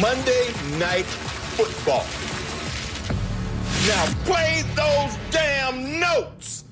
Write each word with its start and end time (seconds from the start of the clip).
Monday 0.00 0.52
Night 0.78 1.06
Football. 1.56 2.04
Now 3.88 4.06
play 4.24 4.62
those 4.76 5.18
damn 5.32 5.98
notes. 5.98 6.64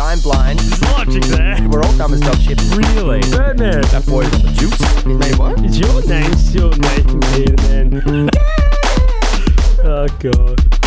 I'm 0.00 0.18
blind. 0.20 0.60
Logic 0.82 1.22
there. 1.24 1.68
We're 1.68 1.82
all 1.82 1.96
dumb 1.98 2.14
as 2.14 2.20
dog 2.20 2.38
shit. 2.38 2.58
Really? 2.74 3.20
Birdman. 3.30 3.82
That 3.82 4.06
boy's 4.06 4.32
on 4.32 4.40
the 4.40 4.52
juice. 4.52 4.80
His 5.04 5.04
name 5.04 5.36
what? 5.36 5.62
Is 5.62 5.78
your 5.78 6.02
name 6.06 6.32
still 6.36 6.70
Nathan 6.70 7.20
Peterman? 7.20 8.30
oh 9.84 10.06
god. 10.20 10.79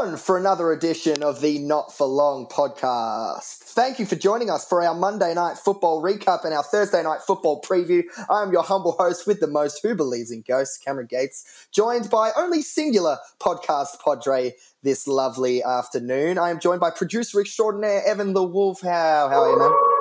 On 0.00 0.16
for 0.16 0.38
another 0.38 0.72
edition 0.72 1.22
of 1.22 1.42
the 1.42 1.58
Not 1.58 1.94
For 1.94 2.06
Long 2.06 2.46
podcast. 2.46 3.58
Thank 3.58 3.98
you 3.98 4.06
for 4.06 4.16
joining 4.16 4.48
us 4.48 4.66
for 4.66 4.82
our 4.82 4.94
Monday 4.94 5.34
night 5.34 5.58
football 5.58 6.02
recap 6.02 6.42
and 6.46 6.54
our 6.54 6.62
Thursday 6.62 7.02
night 7.02 7.20
football 7.20 7.60
preview. 7.60 8.04
I 8.30 8.42
am 8.42 8.50
your 8.50 8.62
humble 8.62 8.92
host 8.92 9.26
with 9.26 9.40
the 9.40 9.46
most 9.46 9.80
who 9.82 9.94
believes 9.94 10.30
in 10.30 10.40
ghosts, 10.40 10.78
Cameron 10.78 11.06
Gates, 11.06 11.66
joined 11.70 12.08
by 12.08 12.30
only 12.34 12.62
singular 12.62 13.18
podcast 13.40 14.02
Padre 14.02 14.54
this 14.82 15.06
lovely 15.06 15.62
afternoon. 15.62 16.38
I 16.38 16.48
am 16.48 16.60
joined 16.60 16.80
by 16.80 16.90
producer 16.90 17.38
extraordinaire 17.38 18.02
Evan 18.06 18.32
the 18.32 18.42
Wolf. 18.42 18.80
How, 18.80 19.28
how 19.28 19.42
are 19.42 19.50
you, 19.50 19.58
man? 19.58 19.99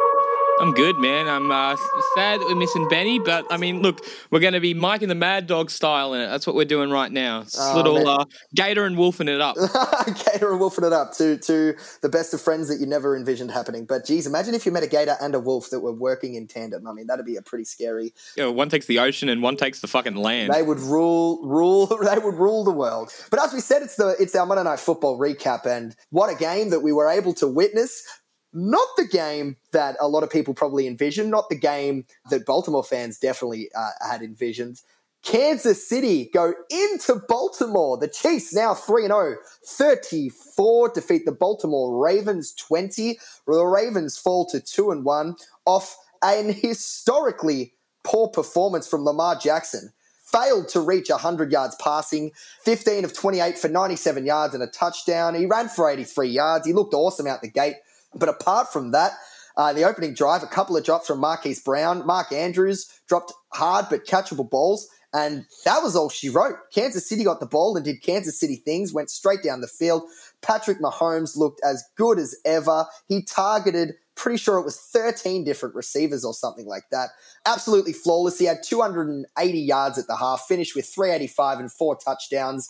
I'm 0.59 0.73
good, 0.73 0.97
man. 0.97 1.27
I'm 1.29 1.49
uh, 1.51 1.77
sad 2.15 2.41
that 2.41 2.47
we're 2.47 2.55
missing 2.55 2.87
Benny, 2.89 3.17
but 3.17 3.45
I 3.49 3.55
mean, 3.55 3.81
look, 3.81 4.05
we're 4.29 4.41
going 4.41 4.53
to 4.53 4.59
be 4.59 4.73
Mike 4.73 5.01
and 5.01 5.09
the 5.09 5.15
Mad 5.15 5.47
Dog 5.47 5.71
style 5.71 6.13
in 6.13 6.21
it. 6.21 6.27
That's 6.27 6.45
what 6.45 6.55
we're 6.55 6.65
doing 6.65 6.89
right 6.89 7.11
now. 7.11 7.41
It's 7.41 7.57
Oh, 7.57 7.75
little 7.77 8.07
uh, 8.07 8.25
Gator 8.55 8.85
and 8.85 8.97
wolfing 8.97 9.29
it 9.29 9.39
up. 9.39 9.55
Gator 10.25 10.51
and 10.51 10.59
wolfing 10.59 10.83
it 10.83 10.91
up 10.91 11.13
to 11.13 11.37
to 11.37 11.75
the 12.01 12.09
best 12.09 12.33
of 12.33 12.41
friends 12.41 12.67
that 12.67 12.79
you 12.79 12.85
never 12.85 13.15
envisioned 13.15 13.51
happening. 13.51 13.85
But 13.85 14.05
geez, 14.05 14.27
imagine 14.27 14.53
if 14.53 14.65
you 14.65 14.71
met 14.71 14.83
a 14.83 14.87
gator 14.87 15.15
and 15.21 15.33
a 15.33 15.39
wolf 15.39 15.69
that 15.69 15.79
were 15.79 15.93
working 15.93 16.35
in 16.35 16.47
tandem. 16.47 16.85
I 16.87 16.93
mean, 16.93 17.07
that'd 17.07 17.25
be 17.25 17.37
a 17.37 17.41
pretty 17.41 17.63
scary. 17.65 18.13
Know, 18.35 18.51
one 18.51 18.69
takes 18.69 18.85
the 18.85 18.99
ocean 18.99 19.29
and 19.29 19.41
one 19.41 19.55
takes 19.55 19.79
the 19.79 19.87
fucking 19.87 20.15
land. 20.15 20.53
They 20.53 20.61
would 20.61 20.79
rule 20.79 21.45
rule. 21.47 21.87
They 22.09 22.17
would 22.17 22.35
rule 22.35 22.63
the 22.63 22.71
world. 22.71 23.11
But 23.29 23.41
as 23.41 23.53
we 23.53 23.59
said, 23.59 23.83
it's 23.83 23.95
the 23.95 24.15
it's 24.19 24.35
our 24.35 24.45
Monday 24.45 24.63
Night 24.63 24.79
Football 24.79 25.19
recap, 25.19 25.65
and 25.65 25.95
what 26.09 26.33
a 26.33 26.35
game 26.35 26.71
that 26.71 26.79
we 26.79 26.91
were 26.91 27.07
able 27.07 27.33
to 27.35 27.47
witness. 27.47 28.03
Not 28.51 28.87
the 28.97 29.05
game 29.05 29.57
that 29.71 29.95
a 29.99 30.07
lot 30.07 30.23
of 30.23 30.29
people 30.29 30.53
probably 30.53 30.87
envisioned. 30.87 31.29
Not 31.29 31.49
the 31.49 31.55
game 31.55 32.05
that 32.29 32.45
Baltimore 32.45 32.83
fans 32.83 33.19
definitely 33.19 33.69
uh, 33.75 33.91
had 34.01 34.21
envisioned. 34.21 34.81
Kansas 35.23 35.87
City 35.87 36.29
go 36.33 36.53
into 36.69 37.21
Baltimore. 37.27 37.97
The 37.97 38.07
Chiefs 38.07 38.53
now 38.53 38.73
3 38.73 39.03
0, 39.03 39.35
34 39.65 40.89
defeat 40.89 41.25
the 41.25 41.31
Baltimore 41.31 42.03
Ravens 42.03 42.53
20. 42.53 43.19
The 43.45 43.65
Ravens 43.65 44.17
fall 44.17 44.45
to 44.47 44.59
2 44.59 44.91
and 44.91 45.03
1 45.03 45.35
off 45.65 45.97
an 46.21 46.53
historically 46.53 47.73
poor 48.03 48.29
performance 48.29 48.87
from 48.87 49.03
Lamar 49.03 49.35
Jackson. 49.35 49.91
Failed 50.23 50.69
to 50.69 50.79
reach 50.79 51.09
100 51.09 51.51
yards 51.51 51.75
passing, 51.81 52.31
15 52.63 53.03
of 53.03 53.13
28 53.13 53.57
for 53.57 53.67
97 53.67 54.25
yards 54.25 54.53
and 54.53 54.61
a 54.61 54.67
touchdown. 54.67 55.33
He 55.33 55.47
ran 55.47 55.69
for 55.69 55.89
83 55.89 56.29
yards. 56.29 56.67
He 56.67 56.73
looked 56.73 56.93
awesome 56.93 57.25
out 57.25 57.41
the 57.41 57.49
gate. 57.49 57.77
But 58.15 58.29
apart 58.29 58.71
from 58.71 58.91
that, 58.91 59.13
uh, 59.57 59.73
the 59.73 59.83
opening 59.83 60.13
drive, 60.13 60.43
a 60.43 60.47
couple 60.47 60.77
of 60.77 60.85
drops 60.85 61.07
from 61.07 61.19
Marquise 61.19 61.61
Brown. 61.61 62.05
Mark 62.05 62.31
Andrews 62.31 62.87
dropped 63.07 63.33
hard 63.53 63.87
but 63.89 64.05
catchable 64.05 64.49
balls. 64.49 64.87
And 65.13 65.45
that 65.65 65.81
was 65.81 65.95
all 65.95 66.09
she 66.09 66.29
wrote. 66.29 66.55
Kansas 66.73 67.09
City 67.09 67.23
got 67.23 67.39
the 67.39 67.45
ball 67.47 67.75
and 67.75 67.83
did 67.83 68.03
Kansas 68.03 68.39
City 68.39 68.57
things, 68.57 68.93
went 68.93 69.09
straight 69.09 69.41
down 69.41 69.61
the 69.61 69.67
field. 69.67 70.03
Patrick 70.41 70.79
Mahomes 70.79 71.35
looked 71.35 71.59
as 71.65 71.83
good 71.97 72.19
as 72.19 72.35
ever. 72.45 72.85
He 73.07 73.23
targeted, 73.23 73.95
pretty 74.15 74.37
sure 74.37 74.59
it 74.59 74.65
was 74.65 74.79
13 74.79 75.43
different 75.43 75.73
receivers 75.73 76.23
or 76.23 76.33
something 76.33 76.67
like 76.67 76.83
that. 76.91 77.09
Absolutely 77.45 77.93
flawless. 77.93 78.37
He 78.37 78.45
had 78.45 78.61
280 78.63 79.59
yards 79.59 79.97
at 79.97 80.05
the 80.05 80.15
half, 80.15 80.45
finished 80.47 80.75
with 80.75 80.85
385 80.85 81.59
and 81.59 81.71
four 81.71 81.97
touchdowns. 81.97 82.69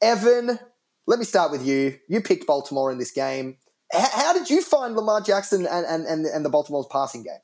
Evan, 0.00 0.60
let 1.08 1.18
me 1.18 1.24
start 1.24 1.50
with 1.50 1.66
you. 1.66 1.98
You 2.08 2.20
picked 2.20 2.46
Baltimore 2.46 2.92
in 2.92 2.98
this 2.98 3.10
game. 3.10 3.56
How 3.92 4.32
did 4.32 4.48
you 4.48 4.62
find 4.62 4.96
Lamar 4.96 5.20
Jackson 5.20 5.66
and, 5.66 5.86
and, 5.86 6.06
and, 6.06 6.24
and 6.26 6.44
the 6.44 6.48
Baltimore's 6.48 6.86
passing 6.90 7.22
game? 7.22 7.38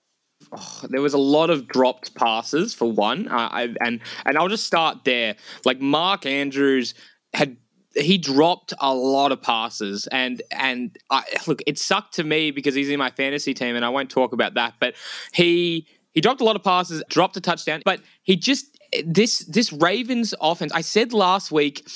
Oh, 0.53 0.81
there 0.89 1.03
was 1.03 1.15
a 1.15 1.19
lot 1.19 1.51
of 1.51 1.69
dropped 1.69 2.15
passes 2.15 2.73
for 2.73 2.91
one, 2.91 3.29
I, 3.29 3.75
and 3.81 4.01
and 4.25 4.39
I'll 4.39 4.49
just 4.49 4.67
start 4.67 5.05
there. 5.05 5.35
Like 5.65 5.81
Mark 5.81 6.27
Andrews 6.27 6.95
had 7.35 7.57
he 7.95 8.19
dropped 8.19 8.73
a 8.81 8.95
lot 8.95 9.33
of 9.33 9.43
passes, 9.43 10.07
and 10.07 10.41
and 10.53 10.97
I, 11.11 11.25
look, 11.47 11.61
it 11.67 11.79
sucked 11.79 12.15
to 12.15 12.25
me 12.25 12.51
because 12.51 12.75
he's 12.75 12.89
in 12.89 12.99
my 12.99 13.11
fantasy 13.11 13.53
team, 13.53 13.77
and 13.77 13.85
I 13.85 13.89
won't 13.89 14.11
talk 14.11 14.33
about 14.33 14.55
that. 14.55 14.75
But 14.81 14.95
he 15.33 15.87
he 16.15 16.21
dropped 16.21 16.41
a 16.41 16.45
lot 16.45 16.57
of 16.57 16.63
passes, 16.63 17.03
dropped 17.11 17.37
a 17.37 17.41
touchdown, 17.41 17.83
but 17.85 18.01
he 18.23 18.37
just 18.37 18.79
this 19.05 19.41
this 19.41 19.73
Ravens 19.73 20.35
offense. 20.41 20.73
I 20.73 20.81
said 20.81 21.13
last 21.13 21.51
week 21.51 21.87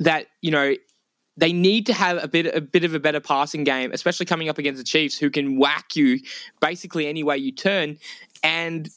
that 0.00 0.26
you 0.40 0.50
know 0.50 0.74
they 1.36 1.52
need 1.52 1.86
to 1.86 1.94
have 1.94 2.22
a 2.22 2.28
bit 2.28 2.54
a 2.54 2.60
bit 2.60 2.84
of 2.84 2.94
a 2.94 3.00
better 3.00 3.20
passing 3.20 3.64
game, 3.64 3.92
especially 3.92 4.26
coming 4.26 4.48
up 4.48 4.58
against 4.58 4.78
the 4.78 4.84
Chiefs, 4.84 5.16
who 5.16 5.30
can 5.30 5.58
whack 5.58 5.96
you 5.96 6.20
basically 6.60 7.06
any 7.06 7.22
way 7.22 7.36
you 7.36 7.52
turn. 7.52 7.98
And 8.42 8.88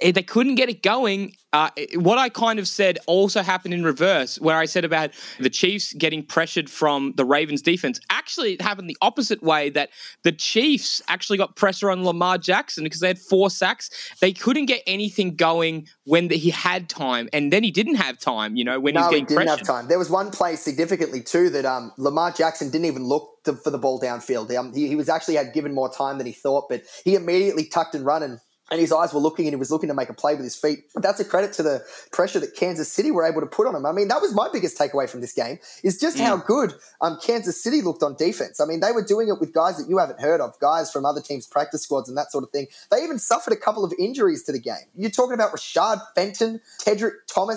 eh, 0.00 0.12
they 0.12 0.22
couldn't 0.22 0.56
get 0.56 0.68
it 0.68 0.82
going. 0.82 1.34
Uh, 1.54 1.70
what 1.94 2.18
I 2.18 2.28
kind 2.28 2.58
of 2.58 2.68
said 2.68 2.98
also 3.06 3.40
happened 3.40 3.72
in 3.72 3.82
reverse, 3.82 4.38
where 4.38 4.58
I 4.58 4.66
said 4.66 4.84
about 4.84 5.12
the 5.40 5.48
Chiefs 5.48 5.94
getting 5.94 6.22
pressured 6.22 6.68
from 6.68 7.14
the 7.16 7.24
Ravens 7.24 7.62
defense. 7.62 7.98
Actually, 8.10 8.52
it 8.52 8.60
happened 8.60 8.90
the 8.90 8.98
opposite 9.00 9.42
way 9.42 9.70
that 9.70 9.88
the 10.24 10.32
Chiefs 10.32 11.00
actually 11.08 11.38
got 11.38 11.56
pressure 11.56 11.90
on 11.90 12.04
Lamar 12.04 12.36
Jackson 12.36 12.84
because 12.84 13.00
they 13.00 13.08
had 13.08 13.18
four 13.18 13.48
sacks. 13.48 13.88
They 14.20 14.32
couldn't 14.32 14.66
get 14.66 14.82
anything 14.86 15.36
going 15.36 15.88
when 16.04 16.28
the, 16.28 16.36
he 16.36 16.50
had 16.50 16.90
time, 16.90 17.30
and 17.32 17.50
then 17.50 17.62
he 17.62 17.70
didn't 17.70 17.94
have 17.94 18.18
time. 18.18 18.54
You 18.54 18.64
know, 18.64 18.78
when 18.78 18.92
no, 18.92 19.04
he 19.04 19.08
getting 19.08 19.24
didn't 19.24 19.46
pressured. 19.46 19.58
have 19.60 19.66
time. 19.66 19.88
There 19.88 19.98
was 19.98 20.10
one 20.10 20.30
play 20.30 20.54
significantly 20.54 21.22
too 21.22 21.48
that 21.50 21.64
um, 21.64 21.92
Lamar 21.96 22.30
Jackson 22.30 22.68
didn't 22.68 22.86
even 22.86 23.04
look 23.04 23.42
to, 23.44 23.54
for 23.54 23.70
the 23.70 23.78
ball 23.78 23.98
downfield. 23.98 24.54
Um, 24.54 24.74
he, 24.74 24.86
he 24.86 24.96
was 24.96 25.08
actually 25.08 25.36
had 25.36 25.54
given 25.54 25.74
more 25.74 25.90
time 25.90 26.18
than 26.18 26.26
he 26.26 26.32
thought, 26.34 26.68
but 26.68 26.82
he 27.04 27.14
immediately 27.14 27.64
tucked 27.64 27.94
and 27.94 28.04
run 28.04 28.22
and. 28.22 28.38
And 28.70 28.80
his 28.80 28.92
eyes 28.92 29.14
were 29.14 29.20
looking, 29.20 29.46
and 29.46 29.54
he 29.54 29.58
was 29.58 29.70
looking 29.70 29.88
to 29.88 29.94
make 29.94 30.10
a 30.10 30.14
play 30.14 30.34
with 30.34 30.44
his 30.44 30.54
feet. 30.54 30.84
But 30.92 31.02
that's 31.02 31.20
a 31.20 31.24
credit 31.24 31.52
to 31.54 31.62
the 31.62 31.84
pressure 32.12 32.38
that 32.40 32.54
Kansas 32.54 32.92
City 32.92 33.10
were 33.10 33.24
able 33.24 33.40
to 33.40 33.46
put 33.46 33.66
on 33.66 33.74
him. 33.74 33.86
I 33.86 33.92
mean, 33.92 34.08
that 34.08 34.20
was 34.20 34.34
my 34.34 34.48
biggest 34.52 34.78
takeaway 34.78 35.08
from 35.08 35.20
this 35.20 35.32
game: 35.32 35.58
is 35.82 35.98
just 35.98 36.18
how 36.18 36.36
good 36.36 36.74
um, 37.00 37.18
Kansas 37.22 37.62
City 37.62 37.80
looked 37.80 38.02
on 38.02 38.14
defense. 38.16 38.60
I 38.60 38.66
mean, 38.66 38.80
they 38.80 38.92
were 38.92 39.04
doing 39.04 39.28
it 39.28 39.40
with 39.40 39.54
guys 39.54 39.78
that 39.78 39.88
you 39.88 39.98
haven't 39.98 40.20
heard 40.20 40.40
of, 40.40 40.58
guys 40.60 40.92
from 40.92 41.06
other 41.06 41.20
teams' 41.20 41.46
practice 41.46 41.82
squads 41.82 42.08
and 42.08 42.18
that 42.18 42.30
sort 42.30 42.44
of 42.44 42.50
thing. 42.50 42.66
They 42.90 43.02
even 43.02 43.18
suffered 43.18 43.52
a 43.52 43.56
couple 43.56 43.84
of 43.84 43.92
injuries 43.98 44.44
to 44.44 44.52
the 44.52 44.60
game. 44.60 44.86
You're 44.94 45.10
talking 45.10 45.34
about 45.34 45.52
Rashad 45.52 46.00
Fenton, 46.14 46.60
Tedric 46.80 47.12
Thompson, 47.26 47.48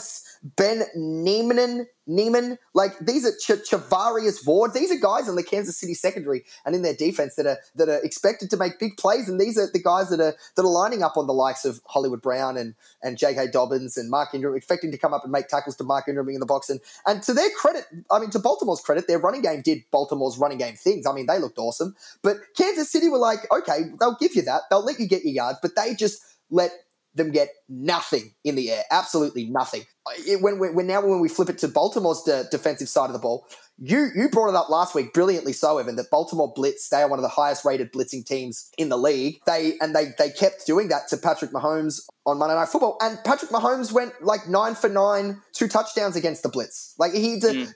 Ben 0.43 0.83
Niemann, 0.95 1.85
Niemann. 2.07 2.57
Like 2.73 2.97
these 2.99 3.25
are 3.25 3.31
Ch- 3.31 3.61
Charvarius 3.69 4.45
Ward. 4.45 4.73
These 4.73 4.91
are 4.91 4.99
guys 4.99 5.27
in 5.27 5.35
the 5.35 5.43
Kansas 5.43 5.77
City 5.77 5.93
secondary 5.93 6.43
and 6.65 6.73
in 6.73 6.81
their 6.81 6.95
defense 6.95 7.35
that 7.35 7.45
are 7.45 7.57
that 7.75 7.89
are 7.89 7.99
expected 8.03 8.49
to 8.49 8.57
make 8.57 8.79
big 8.79 8.97
plays. 8.97 9.29
And 9.29 9.39
these 9.39 9.57
are 9.57 9.69
the 9.71 9.81
guys 9.81 10.09
that 10.09 10.19
are 10.19 10.35
that 10.55 10.61
are 10.63 10.71
lining 10.71 11.03
up 11.03 11.15
on 11.15 11.27
the 11.27 11.33
likes 11.33 11.63
of 11.63 11.79
Hollywood 11.85 12.21
Brown 12.21 12.57
and 12.57 12.73
and 13.03 13.17
J.K. 13.17 13.47
Dobbins 13.51 13.97
and 13.97 14.09
Mark 14.09 14.33
Ingram, 14.33 14.55
expecting 14.55 14.91
to 14.91 14.97
come 14.97 15.13
up 15.13 15.23
and 15.23 15.31
make 15.31 15.47
tackles 15.47 15.75
to 15.77 15.83
Mark 15.83 16.07
Ingram 16.07 16.29
in 16.29 16.39
the 16.39 16.45
box. 16.47 16.69
And 16.69 16.79
and 17.05 17.21
to 17.23 17.33
their 17.33 17.49
credit, 17.51 17.85
I 18.09 18.19
mean 18.19 18.31
to 18.31 18.39
Baltimore's 18.39 18.81
credit, 18.81 19.07
their 19.07 19.19
running 19.19 19.43
game 19.43 19.61
did 19.61 19.83
Baltimore's 19.91 20.39
running 20.39 20.57
game 20.57 20.75
things. 20.75 21.05
I 21.05 21.13
mean 21.13 21.27
they 21.27 21.37
looked 21.37 21.59
awesome. 21.59 21.95
But 22.23 22.37
Kansas 22.57 22.91
City 22.91 23.09
were 23.09 23.19
like, 23.19 23.39
okay, 23.51 23.81
they'll 23.99 24.17
give 24.19 24.35
you 24.35 24.41
that. 24.43 24.63
They'll 24.71 24.83
let 24.83 24.99
you 24.99 25.07
get 25.07 25.23
your 25.23 25.33
yards, 25.33 25.59
but 25.61 25.75
they 25.75 25.93
just 25.93 26.23
let 26.49 26.71
them 27.15 27.31
get 27.31 27.49
nothing 27.71 28.33
in 28.43 28.55
the 28.55 28.71
air, 28.71 28.83
absolutely 28.91 29.45
nothing. 29.45 29.83
It, 30.27 30.41
when, 30.41 30.59
when, 30.59 30.75
when 30.75 30.87
now 30.87 31.01
when 31.05 31.19
we 31.19 31.29
flip 31.29 31.49
it 31.49 31.57
to 31.59 31.67
Baltimore's 31.67 32.23
de- 32.23 32.45
defensive 32.51 32.89
side 32.89 33.05
of 33.05 33.13
the 33.13 33.19
ball, 33.19 33.47
you 33.83 34.09
you 34.15 34.29
brought 34.29 34.49
it 34.49 34.55
up 34.55 34.69
last 34.69 34.93
week, 34.93 35.13
brilliantly 35.13 35.53
so, 35.53 35.77
Evan, 35.79 35.95
that 35.95 36.11
Baltimore 36.11 36.51
blitz. 36.55 36.89
They 36.89 37.01
are 37.01 37.07
one 37.07 37.17
of 37.17 37.23
the 37.23 37.29
highest 37.29 37.65
rated 37.65 37.91
blitzing 37.91 38.25
teams 38.25 38.69
in 38.77 38.89
the 38.89 38.97
league. 38.97 39.39
They 39.47 39.73
and 39.81 39.95
they 39.95 40.09
they 40.19 40.29
kept 40.29 40.67
doing 40.67 40.89
that 40.89 41.07
to 41.09 41.17
Patrick 41.17 41.51
Mahomes 41.51 42.01
on 42.27 42.37
Monday 42.37 42.53
Night 42.53 42.69
Football, 42.69 42.97
and 43.01 43.17
Patrick 43.23 43.49
Mahomes 43.49 43.91
went 43.91 44.13
like 44.21 44.47
nine 44.47 44.75
for 44.75 44.87
nine, 44.87 45.41
two 45.53 45.67
touchdowns 45.67 46.15
against 46.15 46.43
the 46.43 46.49
blitz. 46.49 46.93
Like 46.99 47.13
he, 47.13 47.39
did, 47.39 47.69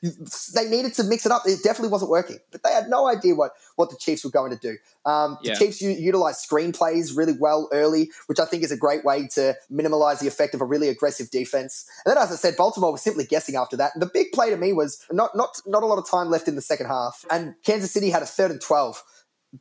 they 0.53 0.69
needed 0.69 0.93
to 0.95 1.03
mix 1.03 1.25
it 1.25 1.31
up. 1.31 1.41
It 1.47 1.63
definitely 1.63 1.89
wasn't 1.89 2.11
working, 2.11 2.37
but 2.51 2.61
they 2.61 2.71
had 2.71 2.87
no 2.87 3.07
idea 3.07 3.33
what 3.33 3.53
what 3.75 3.89
the 3.89 3.97
Chiefs 3.97 4.23
were 4.23 4.29
going 4.29 4.51
to 4.51 4.57
do. 4.57 4.77
Um, 5.05 5.37
the 5.41 5.65
Chiefs 5.65 5.81
u- 5.81 5.89
utilized 5.89 6.47
screenplays 6.47 7.17
really 7.17 7.33
well 7.39 7.67
early, 7.71 8.11
which 8.27 8.39
I 8.39 8.45
think 8.45 8.63
is 8.63 8.71
a 8.71 8.77
great 8.77 9.03
way 9.03 9.27
to 9.33 9.55
minimize 9.85 10.19
the 10.19 10.27
effect 10.27 10.53
of 10.55 10.61
a 10.61 10.65
really 10.65 10.89
aggressive 10.89 11.29
defense. 11.31 11.85
And 12.05 12.15
then, 12.15 12.21
as 12.21 12.31
I 12.31 12.35
said, 12.35 12.55
Baltimore 12.57 12.91
was 12.91 13.01
simply 13.01 13.25
guessing 13.25 13.55
after 13.55 13.77
that. 13.77 13.91
And 13.93 14.01
the 14.01 14.09
big 14.13 14.31
play 14.33 14.49
to 14.49 14.57
me 14.57 14.73
was 14.73 15.03
not 15.11 15.35
not 15.35 15.59
not 15.65 15.83
a 15.83 15.85
lot 15.85 15.97
of 15.99 16.09
time 16.09 16.29
left 16.29 16.47
in 16.47 16.55
the 16.55 16.61
second 16.61 16.87
half, 16.87 17.25
and 17.29 17.55
Kansas 17.63 17.91
City 17.91 18.09
had 18.09 18.23
a 18.23 18.25
third 18.25 18.51
and 18.51 18.61
twelve. 18.61 19.01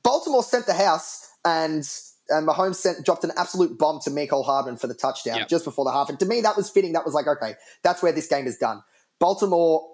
Baltimore 0.02 0.42
sent 0.42 0.66
the 0.66 0.74
house, 0.74 1.28
and 1.44 1.88
and 2.30 2.48
Mahomes 2.48 2.76
sent, 2.76 3.04
dropped 3.04 3.24
an 3.24 3.32
absolute 3.36 3.78
bomb 3.78 4.00
to 4.04 4.10
Mecole 4.10 4.44
Hardman 4.44 4.76
for 4.78 4.86
the 4.86 4.94
touchdown 4.94 5.38
Yep. 5.40 5.48
just 5.48 5.64
before 5.64 5.84
the 5.84 5.92
half. 5.92 6.08
And 6.08 6.18
to 6.20 6.26
me, 6.26 6.40
that 6.40 6.56
was 6.56 6.70
fitting. 6.70 6.92
That 6.94 7.04
was 7.04 7.12
like, 7.14 7.26
okay, 7.26 7.54
that's 7.82 8.02
where 8.02 8.12
this 8.12 8.26
game 8.26 8.46
is 8.46 8.56
done. 8.56 8.82
Baltimore 9.20 9.86